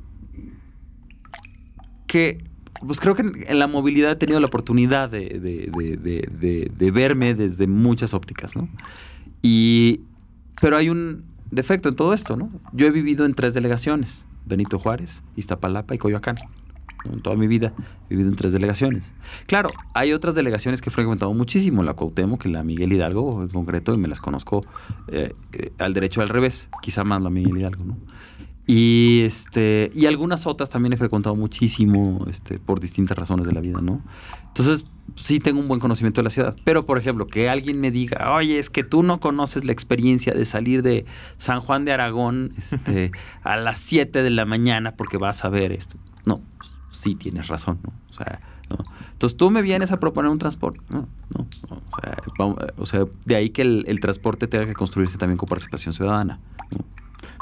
[2.07, 2.39] que,
[2.87, 5.41] pues creo que en la movilidad he tenido la oportunidad de,
[6.77, 8.69] de verme desde muchas ópticas, ¿no?
[9.43, 10.01] Y,
[10.61, 12.51] pero hay un defecto en todo esto, ¿no?
[12.73, 16.37] Yo he vivido en tres delegaciones, Benito Juárez, Iztapalapa y Coyoacán
[17.13, 17.73] en toda mi vida
[18.07, 19.05] he vivido en tres delegaciones.
[19.47, 23.49] Claro, hay otras delegaciones que he frecuentado muchísimo, la Cuauhtémoc que la Miguel Hidalgo en
[23.49, 24.65] concreto, y me las conozco
[25.09, 27.97] eh, eh, al derecho al revés, quizá más la Miguel Hidalgo, ¿no?
[28.69, 33.61] Y, este, y algunas otras también he frecuentado muchísimo este, por distintas razones de la
[33.61, 34.03] vida, ¿no?
[34.49, 36.57] Entonces, sí tengo un buen conocimiento de la ciudad.
[36.65, 40.35] Pero, por ejemplo, que alguien me diga, oye, es que tú no conoces la experiencia
[40.35, 41.05] de salir de
[41.37, 45.71] San Juan de Aragón este, a las 7 de la mañana porque vas a ver
[45.71, 45.99] esto.
[46.97, 47.93] Sí tienes razón, ¿no?
[48.11, 48.41] O sea,
[48.71, 48.79] ¿no?
[49.13, 53.63] Entonces tú me vienes a proponer un transporte, no, no, o, sea, de ahí que
[53.63, 56.39] el, transporte tenga que construirse también con participación ciudadana.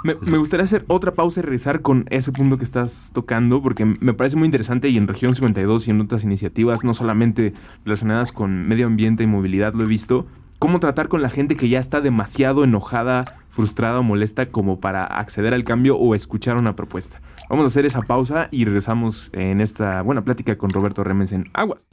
[0.04, 4.12] Me, gustaría hacer otra pausa y regresar con ese punto que estás tocando, porque me
[4.12, 8.68] parece muy interesante y en Región 52 y en otras iniciativas, no solamente relacionadas con
[8.68, 10.26] medio ambiente y movilidad, lo he visto,
[10.58, 15.04] cómo tratar con la gente que ya está demasiado enojada, frustrada o molesta como para
[15.04, 17.20] acceder al cambio o escuchar una propuesta.
[17.48, 21.50] Vamos a hacer esa pausa y regresamos en esta buena plática con Roberto Remes en
[21.52, 21.88] Aguas.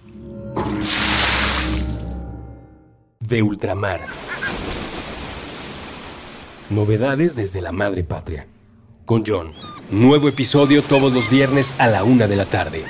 [3.20, 4.02] De ultramar.
[6.70, 8.48] Novedades desde la madre patria.
[9.06, 9.52] Con John.
[9.92, 12.84] Nuevo episodio todos los viernes a la una de la tarde.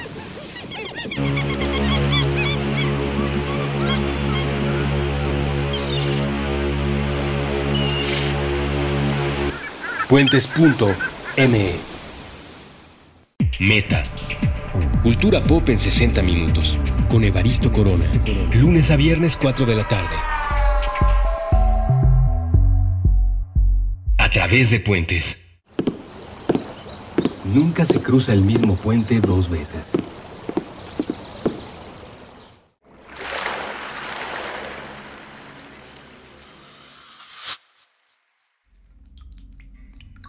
[10.07, 11.90] Puentes.me
[13.61, 14.03] Meta.
[15.03, 16.79] Cultura pop en 60 minutos.
[17.11, 18.11] Con Evaristo Corona.
[18.55, 20.15] Lunes a viernes 4 de la tarde.
[24.17, 25.59] A través de puentes.
[27.53, 29.91] Nunca se cruza el mismo puente dos veces.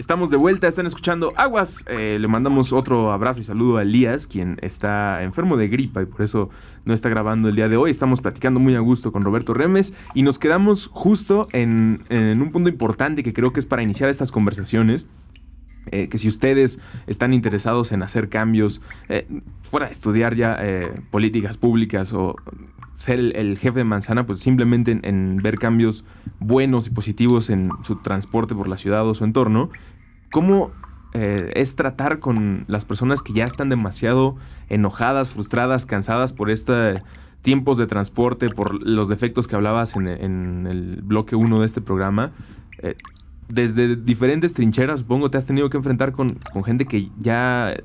[0.02, 1.84] Estamos de vuelta, están escuchando Aguas.
[1.86, 6.06] Eh, le mandamos otro abrazo y saludo a Elías, quien está enfermo de gripa y
[6.06, 6.50] por eso
[6.84, 7.92] no está grabando el día de hoy.
[7.92, 12.68] Estamos platicando muy a gusto con Roberto Remes y nos quedamos justo en, un punto
[12.68, 15.06] importante que creo que es para iniciar estas conversaciones.
[15.92, 19.28] Eh, que si ustedes están interesados en hacer cambios, eh,
[19.62, 20.58] fuera de estudiar ya
[21.12, 22.34] políticas públicas o
[22.94, 26.04] ser el, jefe de manzana, pues simplemente en, ver cambios
[26.40, 29.70] buenos y positivos en su transporte por la ciudad o su entorno,
[30.32, 30.72] ¿cómo
[31.14, 34.36] eh, es tratar con las personas que ya están demasiado
[34.68, 37.00] enojadas, frustradas, cansadas por estos
[37.42, 42.32] tiempos de transporte, por los defectos que hablabas en, el bloque 1 de este programa?
[42.78, 42.96] Eh,
[43.48, 47.76] desde diferentes trincheras, supongo, te has tenido que enfrentar con, gente que ya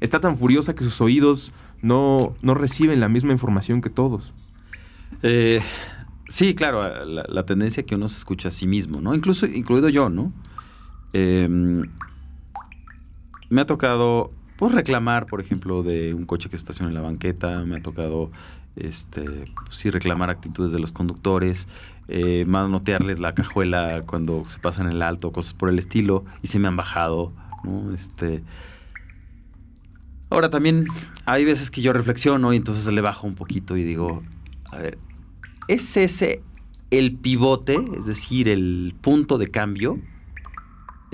[0.00, 4.34] está tan furiosa que sus oídos no, no reciben la misma información que todos.
[5.22, 5.60] Eh,
[6.28, 9.14] sí, claro, la, tendencia que uno se escucha a sí mismo, ¿no?
[9.14, 10.32] Incluso, incluido yo, ¿no?
[11.14, 11.88] Em,
[13.48, 17.64] me ha tocado, pues, reclamar, por ejemplo, de un coche que estaciona en la banqueta,
[17.64, 18.32] me ha tocado,
[18.74, 21.68] este, pues, sí, reclamar actitudes de los conductores,
[22.08, 26.58] eh, manotearles la cajuela cuando se pasan el alto, cosas por el estilo, y se
[26.58, 27.32] me han bajado.
[27.94, 28.42] Este...
[30.30, 30.88] Ahora también
[31.26, 34.24] hay veces que yo reflexiono y entonces le bajo un poquito y digo,
[34.72, 34.98] a ver,
[35.68, 36.42] ¿es ese
[36.90, 40.00] el pivote, es decir, el punto de cambio?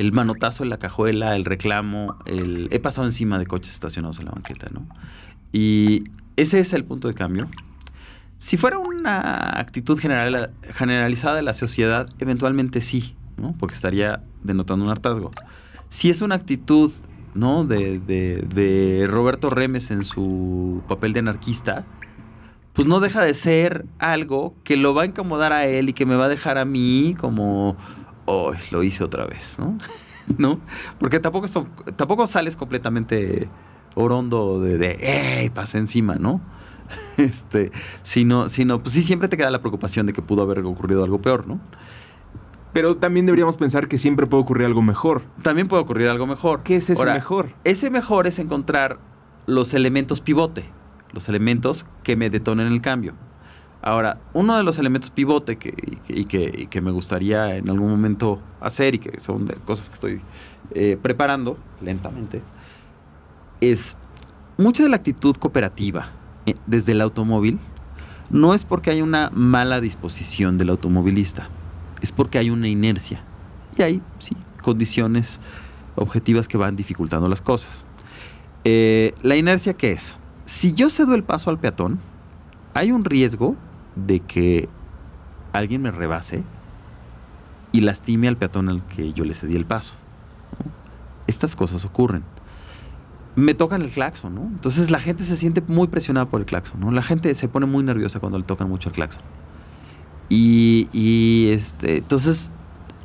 [0.01, 2.69] El manotazo en la cajuela, el reclamo, el...
[2.71, 4.87] He pasado encima de coches estacionados en la banqueta, ¿no?
[5.53, 6.05] Y
[6.37, 7.51] ese es el punto de cambio.
[8.39, 13.53] Si fuera una actitud general, generalizada de la sociedad, eventualmente sí, ¿no?
[13.59, 15.33] Porque estaría denotando un hartazgo.
[15.91, 16.91] Si es una actitud,
[17.35, 17.67] ¿no?
[17.67, 21.85] De, de Roberto Remes en su papel de anarquista,
[22.73, 26.07] pues no deja de ser algo que lo va a incomodar a él y que
[26.07, 27.77] me va a dejar a mí como,
[28.27, 29.77] oh, lo hice otra vez, ¿no?
[30.39, 30.61] ¿No?
[30.99, 31.47] Porque tampoco,
[31.97, 33.49] tampoco sales completamente
[33.95, 35.51] orondo de, de ¡hey!
[35.51, 36.41] Pasé encima, ¿no?
[37.17, 37.71] Este,
[38.03, 41.21] sino, sino, pues sí, siempre te queda la preocupación de que pudo haber ocurrido algo
[41.21, 41.61] peor, ¿no?
[42.73, 45.23] Pero también deberíamos pensar que siempre puede ocurrir algo mejor.
[45.43, 46.63] También puede ocurrir algo mejor.
[46.63, 47.53] ¿Qué es ese mejor?
[47.65, 48.99] Ese mejor es encontrar
[49.47, 50.65] los elementos pivote
[51.13, 53.15] los elementos que me detonen el cambio.
[53.83, 55.75] Ahora, uno de los elementos pivote que,
[56.09, 60.21] y, que, me gustaría en algún momento hacer y que son cosas que estoy
[60.73, 62.43] eh, preparando lentamente,
[63.61, 63.97] es
[64.59, 66.07] mucha de la actitud cooperativa
[66.45, 67.59] eh, desde el automóvil
[68.31, 71.49] no es porque hay una mala disposición del automovilista,
[72.01, 73.25] es porque hay una inercia.
[73.77, 75.41] Y hay, sí, condiciones
[75.97, 77.85] objetivas que van dificultando las cosas.
[78.65, 80.17] Eh, ¿La inercia qué es?
[80.45, 81.99] Si yo cedo el paso al peatón,
[82.75, 83.57] hay un riesgo
[84.07, 84.69] de que
[85.53, 86.43] alguien me rebase
[87.73, 89.95] y lastime al peatón al que yo le cedí el paso.
[91.27, 92.25] Estas cosas ocurren.
[93.37, 94.43] Me tocan el claxon, ¿no?
[94.43, 96.91] Entonces la gente se siente muy presionada por el claxon, ¿no?
[96.91, 99.23] La gente se pone muy nerviosa cuando le tocan mucho el claxon.
[100.29, 102.53] Y, este, entonces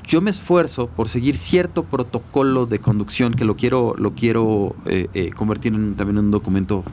[0.08, 5.08] yo me esfuerzo por seguir cierto protocolo de conducción que lo quiero, lo quiero eh,
[5.16, 6.84] eh, convertir en, también en un documento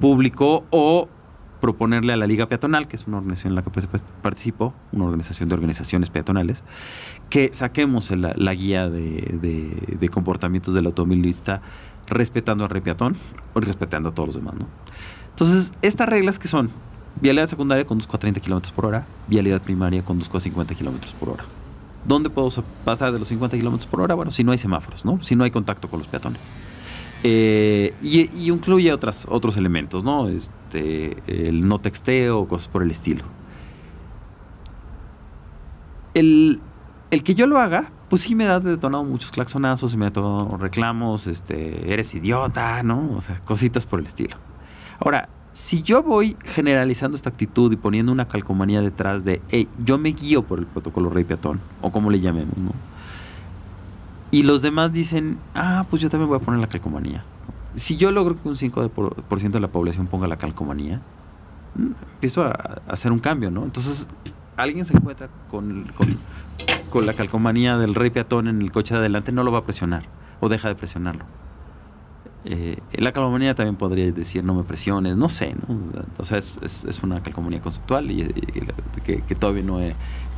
[0.00, 1.08] público o
[1.64, 4.74] proponerle a la Liga Peatonal, que es una organización en la que pues, pues, participo,
[4.92, 6.62] una organización de organizaciones peatonales,
[7.30, 11.62] que saquemos la, guía de, comportamientos del automovilista
[12.06, 13.16] respetando al rey peatón
[13.54, 14.56] o respetando a todos los demás.
[14.56, 14.66] ¿no?
[15.30, 16.68] Entonces, estas reglas que son,
[17.22, 21.30] vialidad secundaria conduzco a 30 kilómetros por hora, vialidad primaria conduzco a 50 kilómetros por
[21.30, 21.44] hora.
[22.06, 22.50] ¿Dónde puedo
[22.84, 24.14] pasar de los 50 kilómetros por hora?
[24.14, 25.22] Bueno, si no hay semáforos, ¿no?
[25.22, 26.42] Si no hay contacto con los peatones.
[27.26, 30.28] Eh, y, incluye otras, otros elementos, ¿no?
[30.28, 33.24] Este, el no texteo, cosas por el estilo.
[36.12, 36.60] El,
[37.24, 41.26] que yo lo haga, pues sí me ha detonado muchos claxonazos, me ha detonado reclamos,
[41.26, 43.12] este, eres idiota, ¿no?
[43.16, 44.36] O sea, cositas por el estilo.
[45.00, 49.96] Ahora, si yo voy generalizando esta actitud y poniendo una calcomanía detrás de, hey, yo
[49.96, 52.72] me guío por el protocolo rey peatón, o como le llamemos, ¿no?
[54.34, 57.24] Y los demás dicen, ah, pues yo también voy a poner la calcomanía.
[57.76, 61.00] Si yo logro que un 5% de la población ponga la calcomanía,
[61.76, 63.62] mm, empiezo a, hacer un cambio, ¿no?
[63.62, 64.08] Entonces,
[64.56, 66.18] alguien se encuentra con, con,
[66.90, 69.64] con la calcomanía del rey peatón en el coche de adelante, no lo va a
[69.64, 70.02] presionar
[70.40, 71.24] o deja de presionarlo.
[72.44, 75.78] Eh, la calcomanía también podría decir no me presiones, no sé, ¿no?
[76.18, 78.26] O sea, es, es, una calcomanía conceptual y,
[79.04, 79.94] que, que, todavía no he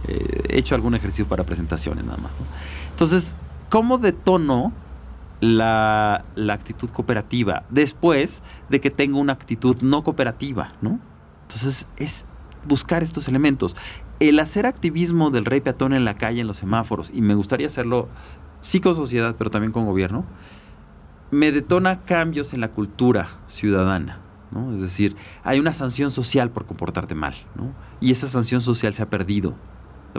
[0.06, 2.32] eh, hecho algún ejercicio para presentaciones nada más.
[2.90, 3.34] Entonces,
[3.68, 4.72] ¿cómo detono
[5.40, 10.98] la, la, actitud cooperativa después de que tengo una actitud no cooperativa, ¿no?
[11.42, 12.24] Entonces, es
[12.66, 13.76] buscar estos elementos.
[14.18, 17.66] El hacer activismo del rey peatón en la calle, en los semáforos, y me gustaría
[17.66, 18.08] hacerlo
[18.60, 20.24] sí con sociedad, pero también con gobierno,
[21.30, 24.20] me detona cambios en la cultura ciudadana.
[24.50, 24.72] ¿no?
[24.72, 27.72] Es decir, hay una sanción social por comportarte mal, ¿no?
[28.00, 29.54] Y esa sanción social se ha perdido.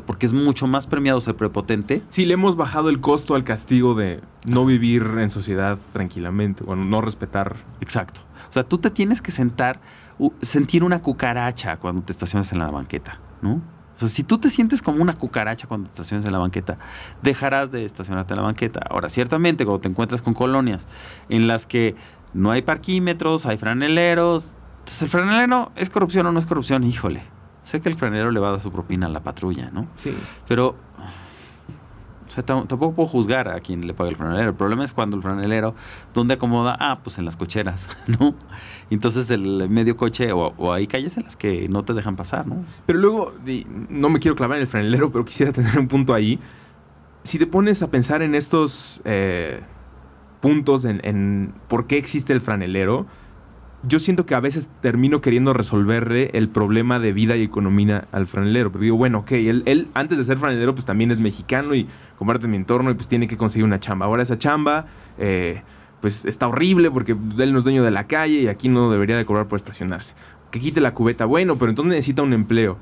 [0.06, 2.02] Porque es mucho más premiado ser prepotente.
[2.10, 6.84] Sí, le hemos bajado el costo al castigo de no vivir en sociedad tranquilamente, bueno,
[6.84, 7.56] no respetar.
[7.82, 8.22] Exacto.
[8.50, 9.80] O sea, tú te tienes que sentar,
[10.42, 13.62] sentir una cucaracha cuando te estacionas en la banqueta, ¿no?
[13.98, 16.78] O sea, si tú te sientes como una cucaracha cuando te estacionas en la banqueta,
[17.24, 18.80] dejarás de estacionarte en la banqueta.
[18.90, 20.88] Ahora, ciertamente, cuando te encuentras con colonias
[21.30, 21.96] en las que
[22.34, 27.24] no hay parquímetros, hay franeleros, entonces el franelero es corrupción o no es corrupción, híjole.
[27.68, 29.88] Sé que el franelero le va a dar su propina a la patrulla, ¿no?
[29.96, 30.16] Sí.
[30.48, 30.78] Pero
[32.26, 34.52] o sea, tampoco puedo juzgar a quien le paga el franelero.
[34.52, 35.76] El problema es cuando el franelero,
[36.14, 36.78] ¿dónde acomoda?
[36.80, 38.36] Ah, pues en las cocheras, ¿no?
[38.90, 42.64] Entonces el medio coche, o, hay calles en las que no te dejan pasar, ¿no?
[42.86, 43.34] Pero luego,
[43.90, 46.40] no me quiero clavar en el franelero, pero quisiera tener un punto ahí.
[47.24, 49.60] Si te pones a pensar en estos eh,
[50.40, 53.08] puntos, en, en por qué existe el franelero,
[53.84, 58.26] yo siento que a veces termino queriendo resolverle el problema de vida y economía al
[58.26, 58.72] franelero.
[58.72, 61.88] Pero digo, bueno, ok, él, él antes de ser franelero pues también es mexicano y
[62.18, 64.08] comparte mi entorno y pues tiene que conseguir una chamba.
[64.08, 64.88] Ahora esa chamba
[65.20, 65.62] eh,
[66.02, 68.92] pues está horrible porque pues, él no es dueño de la calle y aquí no
[68.92, 70.16] debería de cobrar por estacionarse.
[70.52, 72.78] Que quite la cubeta, bueno, pero entonces necesita un empleo.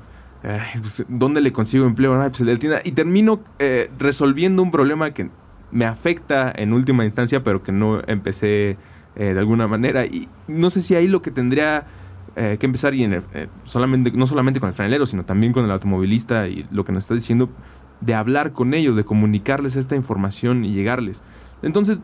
[0.80, 2.16] Pues, ¿Dónde le consigo empleo?
[2.30, 2.84] pues.
[2.84, 5.28] Y termino eh, resolviendo un problema que
[5.72, 8.76] me afecta en última instancia, pero que no empecé
[9.16, 10.04] eh, de alguna manera.
[10.04, 11.86] Y no sé si ahí lo que tendría
[12.36, 15.64] eh, que empezar, y en eh, solamente, no solamente con el franelero, sino también con
[15.64, 17.48] el automovilista y lo que nos está diciendo,
[18.02, 21.22] de hablar con ellos, de comunicarles esta información y llegarles.
[21.62, 21.98] Entonces,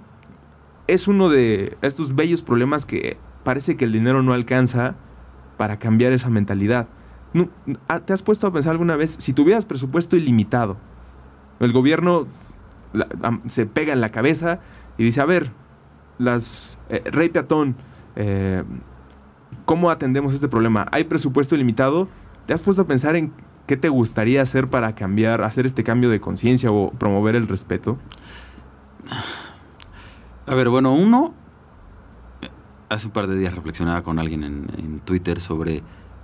[0.86, 4.94] es uno de estos bellos problemas que parece que el dinero no alcanza
[5.58, 6.88] para cambiar esa mentalidad.
[7.88, 10.78] Ah, ¿Te has puesto a pensar alguna vez, si tuvieras presupuesto ilimitado,
[11.60, 12.26] el gobierno
[13.46, 14.60] se pega en la cabeza
[14.96, 15.50] y dice, a ver,
[16.22, 17.76] las eh, Rey Peatón,
[18.16, 18.62] eh,
[19.64, 20.86] ¿cómo atendemos este problema?
[20.92, 22.08] ¿Hay presupuesto ilimitado?
[22.46, 23.32] ¿Te has puesto a pensar en
[23.66, 27.98] qué te gustaría hacer para cambiar, hacer este cambio de conciencia o promover el respeto?
[30.46, 31.34] A ver, bueno, uno,
[32.88, 35.82] hace un par de días reflexionaba con alguien en Twitter sobre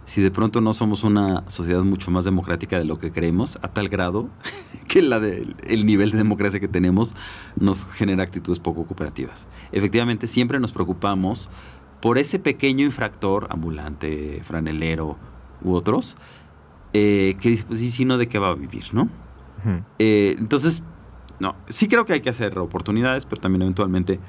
[0.09, 3.69] si de pronto no somos una sociedad mucho más democrática de lo que creemos, a
[3.69, 4.31] tal grado
[4.89, 7.15] que la el nivel de democracia que tenemos
[7.61, 9.49] nos genera actitudes poco cooperativas.
[9.71, 11.51] Efectivamente, siempre nos preocupamos
[12.01, 15.19] por ese pequeño infractor, ambulante, franelero
[15.63, 16.17] u otros,
[16.95, 19.11] eh, que pues, sí, no de qué va a vivir, ¿no?
[19.99, 20.85] Eh, entonces,
[21.39, 24.21] no, sí creo que hay que hacer oportunidades, pero también eventualmente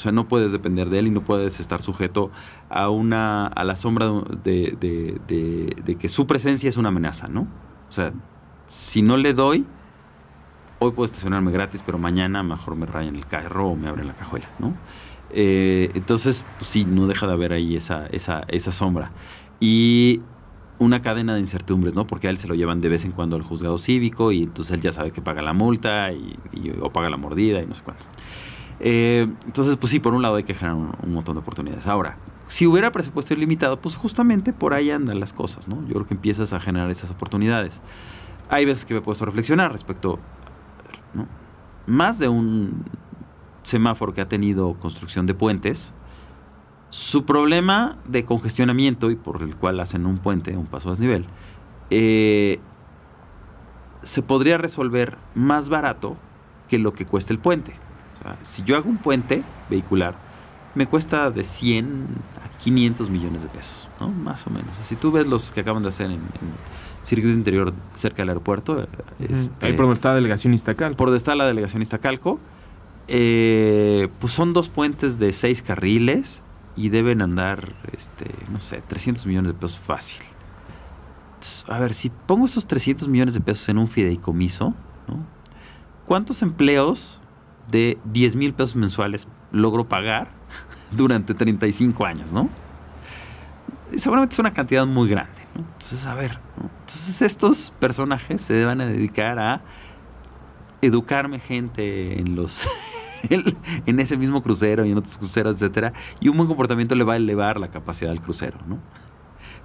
[0.00, 2.30] sea, no puedes depender de él y no puedes estar sujeto
[2.68, 4.10] a una a la sombra
[4.42, 7.42] de, de, que su presencia es una amenaza, ¿no?
[7.88, 8.12] O sea,
[8.66, 9.66] si no le doy,
[10.78, 14.14] hoy puedo estacionarme gratis, pero mañana mejor me rayan el carro o me abren la
[14.14, 14.74] cajuela, ¿no?
[15.30, 19.12] Eh, entonces, pues sí, no deja de haber ahí esa, esa, esa sombra.
[19.60, 20.22] Y
[20.80, 22.06] una cadena de incertidumbres, ¿no?
[22.06, 24.72] Porque a él se lo llevan de vez en cuando al juzgado cívico y entonces
[24.72, 26.36] él ya sabe que paga la multa y,
[26.80, 28.06] o paga la mordida y no sé cuánto.
[28.80, 31.86] Eh, entonces, pues sí, por un lado hay que generar un, montón de oportunidades.
[31.86, 32.16] Ahora,
[32.48, 35.86] si hubiera presupuesto ilimitado, pues justamente por ahí andan las cosas, ¿no?
[35.86, 37.82] Yo creo que empiezas a generar esas oportunidades.
[38.48, 40.18] Hay veces que me he puesto a reflexionar respecto,
[41.14, 41.28] ¿no?
[41.86, 42.84] Más de un
[43.62, 45.92] semáforo que ha tenido construcción de puentes,
[46.88, 51.26] su problema de congestionamiento y por el cual hacen un puente, un paso a desnivel,
[51.90, 52.58] eh,
[54.02, 56.16] se podría resolver más barato
[56.68, 57.74] que lo que cuesta el puente
[58.42, 60.14] si yo hago un puente vehicular,
[60.74, 62.06] me cuesta de 100
[62.44, 64.08] a 500 millones de pesos, ¿no?
[64.08, 64.76] Más o menos.
[64.76, 66.20] Si tú ves los que acaban de hacer en, en
[67.02, 68.78] de interior cerca del aeropuerto.
[68.78, 68.86] Eh,
[69.30, 70.96] este, Ahí por donde está la delegación Iztacalco.
[70.96, 72.38] Por donde está la delegación Iztacalco.
[73.08, 76.42] Eh, pues son dos puentes de seis carriles
[76.76, 80.22] y deben andar, este, no sé, 300 millones de pesos fácil.
[81.68, 84.74] a ver, si pongo esos 300 millones de pesos en un fideicomiso,
[85.08, 85.26] ¿no?
[86.06, 87.19] ¿cuántos empleos
[87.70, 90.28] de 10 mil pesos mensuales logro pagar
[90.92, 92.48] durante 35 años, ¿no?
[93.96, 95.40] seguramente es una cantidad muy grande.
[95.56, 99.62] Entonces, a ver, entonces estos personajes se van a dedicar a
[100.82, 102.68] educarme gente en los
[103.28, 107.14] en ese mismo crucero y en otros cruceros, etcétera, y un buen comportamiento le va
[107.14, 108.78] a elevar la capacidad del crucero, ¿no?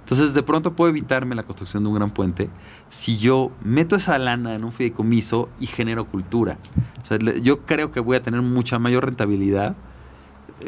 [0.06, 2.48] Entonces, de pronto puedo evitarme la construcción de un gran puente
[2.88, 6.58] si yo meto esa lana en un fideicomiso y genero cultura.
[7.02, 9.74] O sea, yo creo que voy a tener mucha mayor rentabilidad.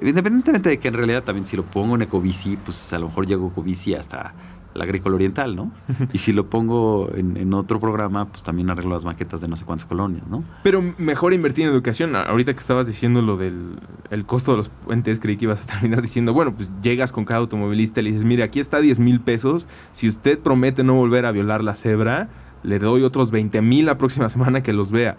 [0.03, 3.29] Independientemente de que en realidad también si lo pongo en Ecobici, pues a lo mejor
[3.29, 4.35] llego Ecobici hasta
[4.79, 5.73] la agrícola oriental, ¿no?
[6.13, 9.65] Y si lo pongo en, otro programa, pues también arreglo las maquetas de no sé
[9.65, 10.45] cuántas colonias, ¿no?
[10.63, 12.15] Pero mejor invertir en educación.
[12.17, 13.79] Ahorita que estabas diciendo lo del
[14.11, 17.25] el costo de los puentes, creí que ibas a terminar diciendo, bueno, pues llegas con
[17.25, 19.69] cada automovilista y le dices, mire, aquí está 10 mil pesos.
[19.93, 22.29] Si usted promete no volver a violar la cebra,
[22.63, 25.19] le doy otros 20 mil la próxima semana que los vea.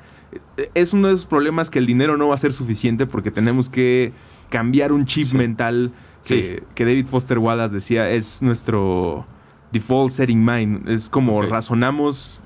[0.73, 3.69] Es uno de esos problemas que el dinero no va a ser suficiente porque tenemos
[3.69, 4.13] que
[4.49, 5.91] cambiar un chip mental
[6.27, 9.25] que, que David Foster Wallace decía es nuestro
[9.71, 10.89] default setting mind.
[10.89, 12.41] Es como razonamos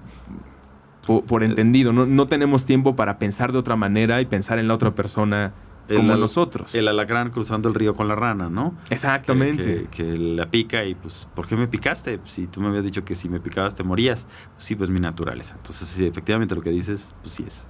[1.06, 1.92] por, entendido.
[1.94, 5.54] No, tenemos tiempo para pensar de otra manera y pensar en la otra persona
[5.94, 6.74] como nosotros.
[6.76, 8.74] El alacrán cruzando el río con la rana, ¿no?
[8.90, 9.88] Exactamente.
[9.92, 12.20] Que, la pica y pues, ¿por qué me picaste?
[12.24, 14.28] Si tú me habías dicho que si me picabas te morías.
[14.54, 15.56] Pues sí, pues mi naturaleza.
[15.58, 17.68] Entonces, sí, efectivamente lo que dices, pues sí es.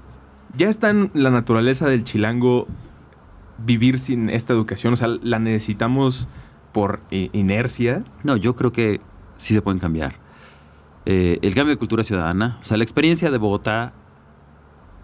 [0.55, 2.67] Ya está en la naturaleza del chilango
[3.57, 4.93] vivir sin esta educación.
[4.93, 6.27] O sea, la necesitamos
[6.71, 8.03] por inercia.
[8.23, 9.01] No, yo creo que
[9.43, 10.15] sí se pueden cambiar.
[11.05, 13.93] Eh, el cambio de cultura ciudadana, o sea, la experiencia de Bogotá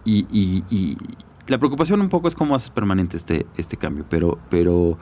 [0.04, 0.64] y,
[1.46, 4.98] la preocupación un poco es cómo haces permanente este, este cambio, pero, pero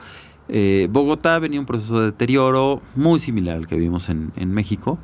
[0.48, 4.98] eh, Bogotá venía un proceso de deterioro muy similar al que vivimos en, México,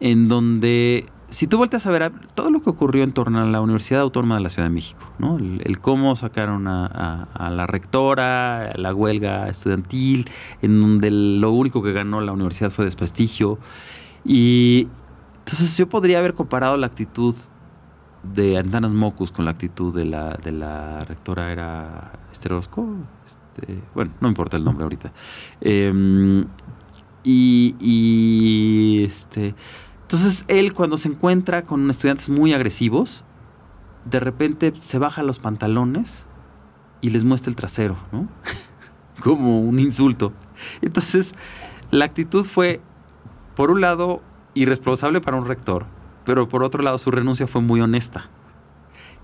[0.00, 3.60] en donde si tú volteas a ver todo lo que ocurrió en torno a la
[3.60, 5.36] Universidad Autónoma de la Ciudad de México, ¿no?
[5.38, 10.30] el, cómo sacaron a, la rectora, la huelga estudiantil,
[10.62, 13.58] en donde lo único que ganó la universidad fue desprestigio.
[14.24, 14.88] Y
[15.38, 17.34] entonces yo podría haber comparado la actitud
[18.22, 24.12] de Antanas Mocus con la actitud de la, de la rectora, era Esther este, bueno,
[24.20, 25.12] no importa el nombre ahorita.
[25.60, 26.46] Em,
[27.22, 29.54] y, y este
[30.08, 33.26] entonces él cuando se encuentra con estudiantes muy agresivos,
[34.06, 36.24] de repente se baja los pantalones
[37.02, 38.26] y les muestra el trasero, ¿no?
[39.22, 40.32] Como un insulto.
[40.80, 41.34] Entonces,
[41.90, 42.80] la actitud fue,
[43.54, 44.22] por un lado,
[44.54, 45.84] irresponsable para un rector,
[46.24, 48.30] pero por otro lado, su renuncia fue muy honesta.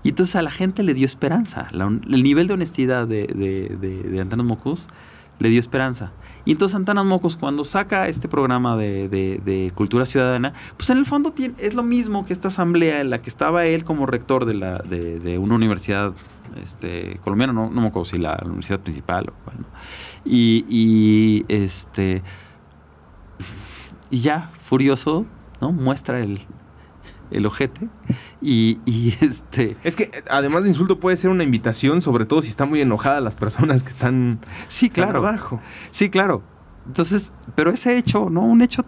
[0.03, 1.67] Y entonces a la gente le dio esperanza.
[1.71, 4.87] el nivel de honestidad de, de, de, Mocus
[5.39, 6.11] le dio esperanza.
[6.45, 11.33] Y entonces Santana Mocos, cuando saca este programa de, cultura ciudadana, pues en el fondo
[11.57, 14.77] es lo mismo que esta asamblea en la que estaba él como rector de, la,
[14.77, 16.13] de, una universidad
[16.61, 19.65] este, colombiana, no, no me acuerdo si la, universidad principal o cuál,
[20.23, 22.23] y, y, este.
[24.11, 25.25] Y ya, furioso,
[25.61, 25.71] ¿no?
[25.71, 26.39] Muestra el,
[27.31, 27.89] el ojete.
[28.41, 28.79] Y,
[29.21, 29.77] este.
[29.83, 33.21] Es que además de insulto puede ser una invitación, sobre todo si están muy enojadas
[33.23, 34.39] las personas que están.
[34.67, 35.19] Sí, claro.
[35.19, 35.59] Abajo.
[35.91, 36.43] Sí, claro.
[36.87, 38.41] Entonces, pero ese hecho, ¿no?
[38.41, 38.83] Un hecho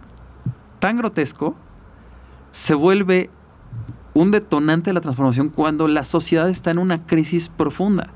[0.78, 1.56] tan grotesco
[2.50, 3.30] se vuelve
[4.14, 8.08] un detonante de la transformación cuando la sociedad está en una crisis profunda.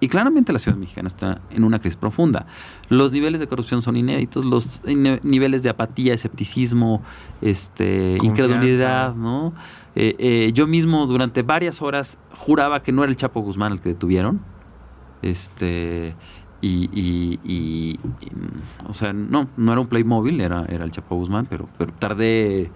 [0.00, 2.46] Y claramente la ciudad mexicana está en una crisis profunda.
[2.88, 7.02] Los niveles de corrupción son inéditos, los niveles de apatía, escepticismo,
[7.42, 9.52] este, incredulidad, ¿no?
[9.94, 13.80] Eh, eh, yo mismo durante varias horas juraba que no era el Chapo Guzmán el
[13.80, 14.40] que detuvieron.
[15.20, 16.16] Este.
[16.62, 17.98] Y, y,
[18.86, 22.70] o sea, no, no era un Playmobil, era, era el Chapo Guzmán, pero, pero tardé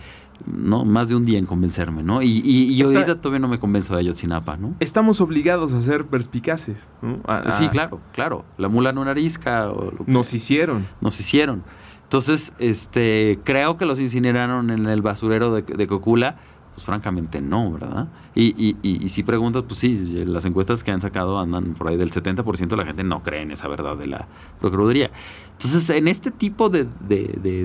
[0.47, 0.85] ¿no?
[0.85, 2.23] Más de un día en convencerme, ¿no?
[2.23, 4.75] Y, y, ahorita todavía no me convenzo de Ayotzinapa, ¿no?
[4.81, 7.21] Estamos obligados a ser perspicaces, ¿no?
[7.51, 8.45] sí, claro, claro.
[8.59, 9.71] La mula no narizca.
[10.07, 10.87] Nos hicieron.
[11.01, 11.63] Nos hicieron.
[12.03, 16.37] Entonces, este, creo que los incineraron en el basurero de, de Cocula
[16.75, 18.09] pues francamente no, ¿verdad?
[18.35, 21.97] Y, y, y, si preguntas, pues sí, las encuestas que han sacado andan por ahí
[21.97, 24.27] del 70% de la gente no cree en esa verdad de la
[24.61, 25.13] Procuraduría.
[25.53, 26.85] Entonces, en este tipo de,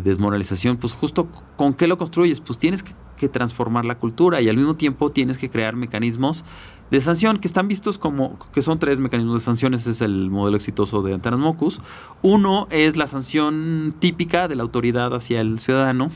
[0.03, 2.39] desmoralización, pues justo con qué lo construyes?
[2.39, 2.93] Pues tienes que,
[3.28, 6.45] transformar la cultura y al mismo tiempo tienes que crear mecanismos
[6.89, 10.55] de sanción que están vistos como, que son tres mecanismos de sanciones, es el modelo
[10.55, 11.82] exitoso de Antanas Mocus.
[12.22, 16.12] Uno es la sanción típica de la autoridad hacia el ciudadano,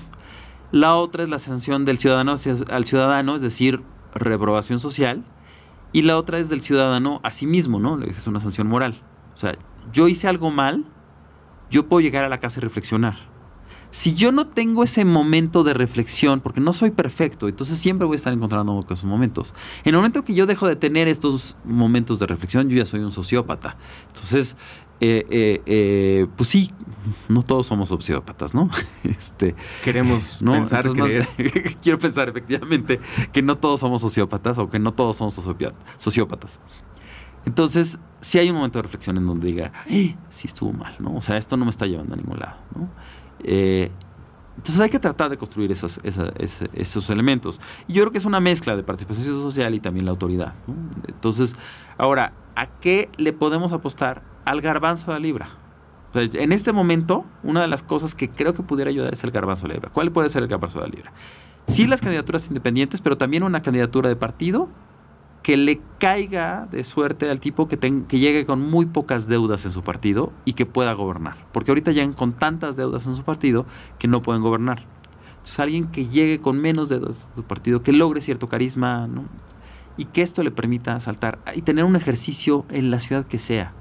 [0.74, 2.36] la otra es la sanción del ciudadano
[2.71, 3.84] al ciudadano, es decir,
[4.15, 5.24] reprobación social.
[5.91, 8.01] Y la otra es del ciudadano a sí mismo, ¿no?
[8.01, 8.99] Es una sanción moral.
[9.36, 9.55] O sea,
[9.91, 10.84] yo hice algo mal,
[11.69, 13.13] yo puedo llegar a la casa y reflexionar.
[13.91, 18.15] Si yo no tengo ese momento de reflexión, porque no soy perfecto, entonces siempre voy
[18.15, 19.53] a estar encontrando esos momentos.
[19.84, 23.01] En el momento que yo dejo de tener estos momentos de reflexión, yo ya soy
[23.01, 23.78] un sociópata.
[24.07, 24.57] Entonces,
[24.99, 26.71] eh, eh, eh, pues sí,
[27.29, 28.69] no todos somos sociópatas, ¿no?
[29.03, 30.85] Este, Queremos pensar,
[31.81, 32.99] quiero pensar efectivamente
[33.31, 35.33] que no todos somos sociópatas o que no todos somos
[35.97, 36.59] sociópatas.
[37.45, 39.73] Entonces, si hay un momento de reflexión en donde diga,
[40.29, 41.15] sí estuvo mal, ¿no?
[41.15, 42.89] O sea, esto no me está llevando a ningún lado, ¿no?
[43.43, 43.91] Eh,
[44.55, 47.59] entonces hay que tratar de construir esos, esos, elementos.
[47.87, 50.53] Y yo creo que es una mezcla de participación social y también la autoridad.
[51.07, 51.55] Entonces,
[51.97, 54.21] ahora, ¿a qué le podemos apostar?
[54.45, 55.49] Al garbanzo de la libra.
[56.14, 59.68] En este momento, una de las cosas que creo que pudiera ayudar es el garbanzo
[59.68, 59.89] de libra.
[59.89, 61.11] ¿Cuál puede ser el garbanzo de libra?
[61.68, 64.70] Sí las candidaturas independientes, pero también una candidatura de partido
[65.41, 69.72] que le caiga de suerte al tipo que, que llegue con muy pocas deudas en
[69.72, 71.36] su partido y que pueda gobernar.
[71.51, 73.66] Porque ahorita llegan con tantas deudas en su partido
[73.99, 74.86] que no pueden gobernar.
[75.32, 79.09] Entonces alguien que llegue con menos deudas en su partido, que logre cierto carisma,
[79.97, 83.74] y que esto le permita saltar y tener un ejercicio en la ciudad que sea.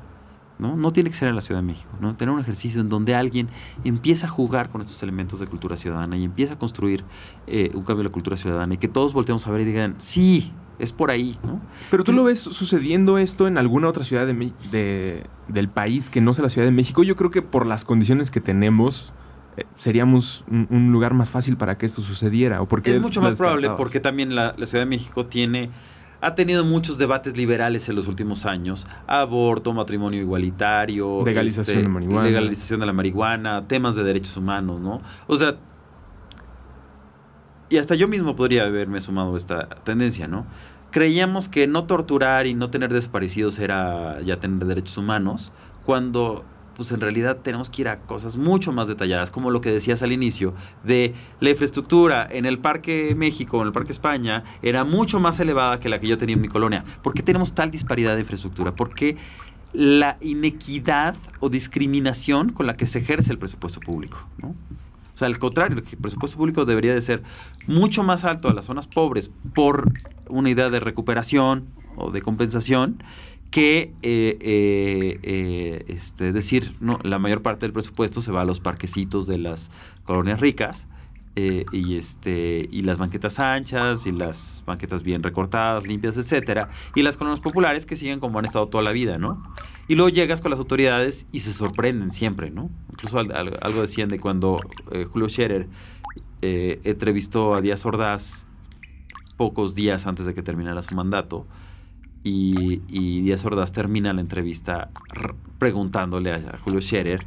[0.63, 0.77] ¿No?
[0.77, 2.17] no tiene que ser en la Ciudad de México, ¿no?
[2.17, 3.49] tener un ejercicio en donde alguien
[3.85, 7.05] empieza a jugar con estos elementos de cultura ciudadana y empieza a construir
[7.47, 9.97] eh, un cambio de la cultura ciudadana y que todos volteemos a ver y digan,
[9.99, 11.61] sí, es por ahí, ¿no?
[11.91, 16.35] Pero tú lo ves sucediendo esto en alguna otra ciudad de, del país que no
[16.35, 17.03] sea la Ciudad de México.
[17.03, 19.13] Yo creo que por las condiciones que tenemos
[19.57, 22.63] eh, seríamos un, lugar más fácil para que esto sucediera.
[22.63, 25.71] ¿o porque es mucho más probable porque también la, Ciudad de México tiene
[26.23, 28.87] ha tenido muchos debates liberales en los últimos años.
[29.09, 31.19] Aborto, matrimonio igualitario.
[31.25, 32.29] Legalización este, de marihuana.
[32.29, 35.03] Legalización de la marihuana, temas de derechos humanos, ¿no?
[35.27, 35.57] O sea,
[37.69, 40.47] y hasta yo mismo podría haberme sumado a esta tendencia, ¿no?
[40.93, 45.53] Creíamos que no torturar y no tener desaparecidos era ya tener derechos humanos,
[45.85, 46.45] cuando
[46.75, 50.03] pues en realidad tenemos que ir a cosas mucho más detalladas, como lo que decías
[50.03, 50.55] al inicio,
[50.85, 55.79] de la infraestructura en el Parque México, en el Parque España, era mucho más elevada
[55.79, 56.85] que la que yo tenía en mi colonia.
[57.03, 58.75] ¿Por qué tenemos tal disparidad de infraestructura?
[58.75, 59.17] ¿Por qué
[59.73, 64.27] la inequidad o discriminación con la que se ejerce el presupuesto público?
[64.43, 67.23] O sea, al contrario, el presupuesto público debería de ser
[67.67, 69.93] mucho más alto a las zonas pobres por
[70.29, 73.03] una idea de recuperación o de compensación
[73.53, 78.45] que eh, eh, eh, este, decir, no, la mayor parte del presupuesto se va a
[78.45, 79.71] los parquecitos de las
[80.05, 80.89] colonias ricas
[81.35, 87.17] y, este, y las banquetas anchas y las banquetas bien recortadas, limpias, etcétera, y las
[87.17, 89.43] colonias populares que siguen como han estado toda la vida, ¿no?
[89.89, 92.71] Y luego llegas con las autoridades y se sorprenden siempre, ¿no?
[92.91, 95.69] Incluso algo decían de cuando eh, Julio Scherer
[96.41, 98.47] eh, entrevistó a Díaz Ordaz
[99.37, 101.47] pocos días antes de que terminara su mandato.
[102.25, 102.79] Y,
[103.23, 104.91] Díaz Ordaz termina la entrevista
[105.59, 107.25] preguntándole a, Julio Scherer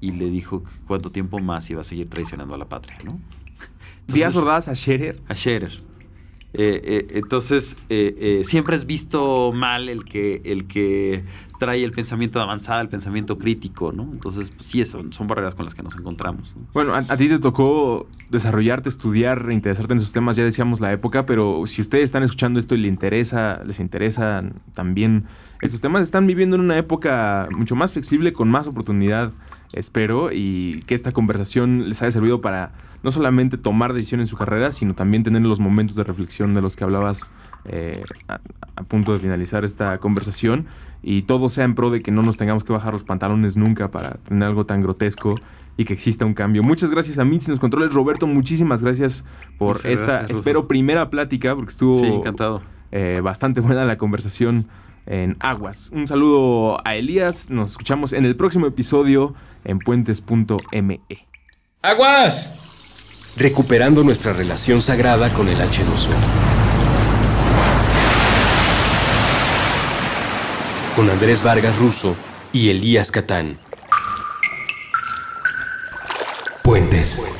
[0.00, 3.18] y le dijo cuánto tiempo más iba a seguir traicionando a la patria, ¿no?
[4.06, 5.20] Díaz Ordaz a Scherer.
[5.28, 5.87] A Scherer.
[6.54, 11.24] Eh, eh, entonces, eh, siempre es visto mal el que, el que
[11.58, 14.04] trae el pensamiento de avanzada, el pensamiento crítico, ¿no?
[14.12, 16.54] Entonces, pues, sí, son, son barreras con las que nos encontramos.
[16.72, 21.26] Bueno, a, ti te tocó desarrollarte, estudiar, interesarte en esos temas, ya decíamos la época,
[21.26, 25.24] pero si ustedes están escuchando esto y les interesa, les interesan también
[25.60, 29.32] estos temas, están viviendo en una época mucho más flexible, con más oportunidad
[29.72, 32.72] espero, y que esta conversación les haya servido para
[33.02, 36.60] no solamente tomar decisiones en su carrera, sino también tener los momentos de reflexión de
[36.60, 37.28] los que hablabas
[37.64, 38.38] eh, a,
[38.84, 40.66] punto de finalizar esta conversación
[41.02, 43.90] y todo sea en pro de que no nos tengamos que bajar los pantalones nunca
[43.90, 45.34] para tener algo tan grotesco
[45.76, 46.62] y que exista un cambio.
[46.62, 47.92] Muchas gracias a Mitz nos controles.
[47.92, 49.24] Roberto, muchísimas gracias
[49.58, 52.62] por esta, espero, primera plática, porque estuvo encantado.
[52.90, 54.66] Eh, bastante buena la conversación
[55.06, 55.90] en Aguas.
[55.92, 59.34] Un saludo a Elías, nos escuchamos en el próximo episodio
[59.64, 61.00] en puentes.me.
[61.82, 62.67] ¡Aguas!
[63.38, 66.10] Recuperando nuestra relación sagrada con el H2O.
[70.96, 72.16] Con Andrés Vargas Russo
[72.52, 73.56] y Elías Catán.
[76.64, 77.37] Puentes.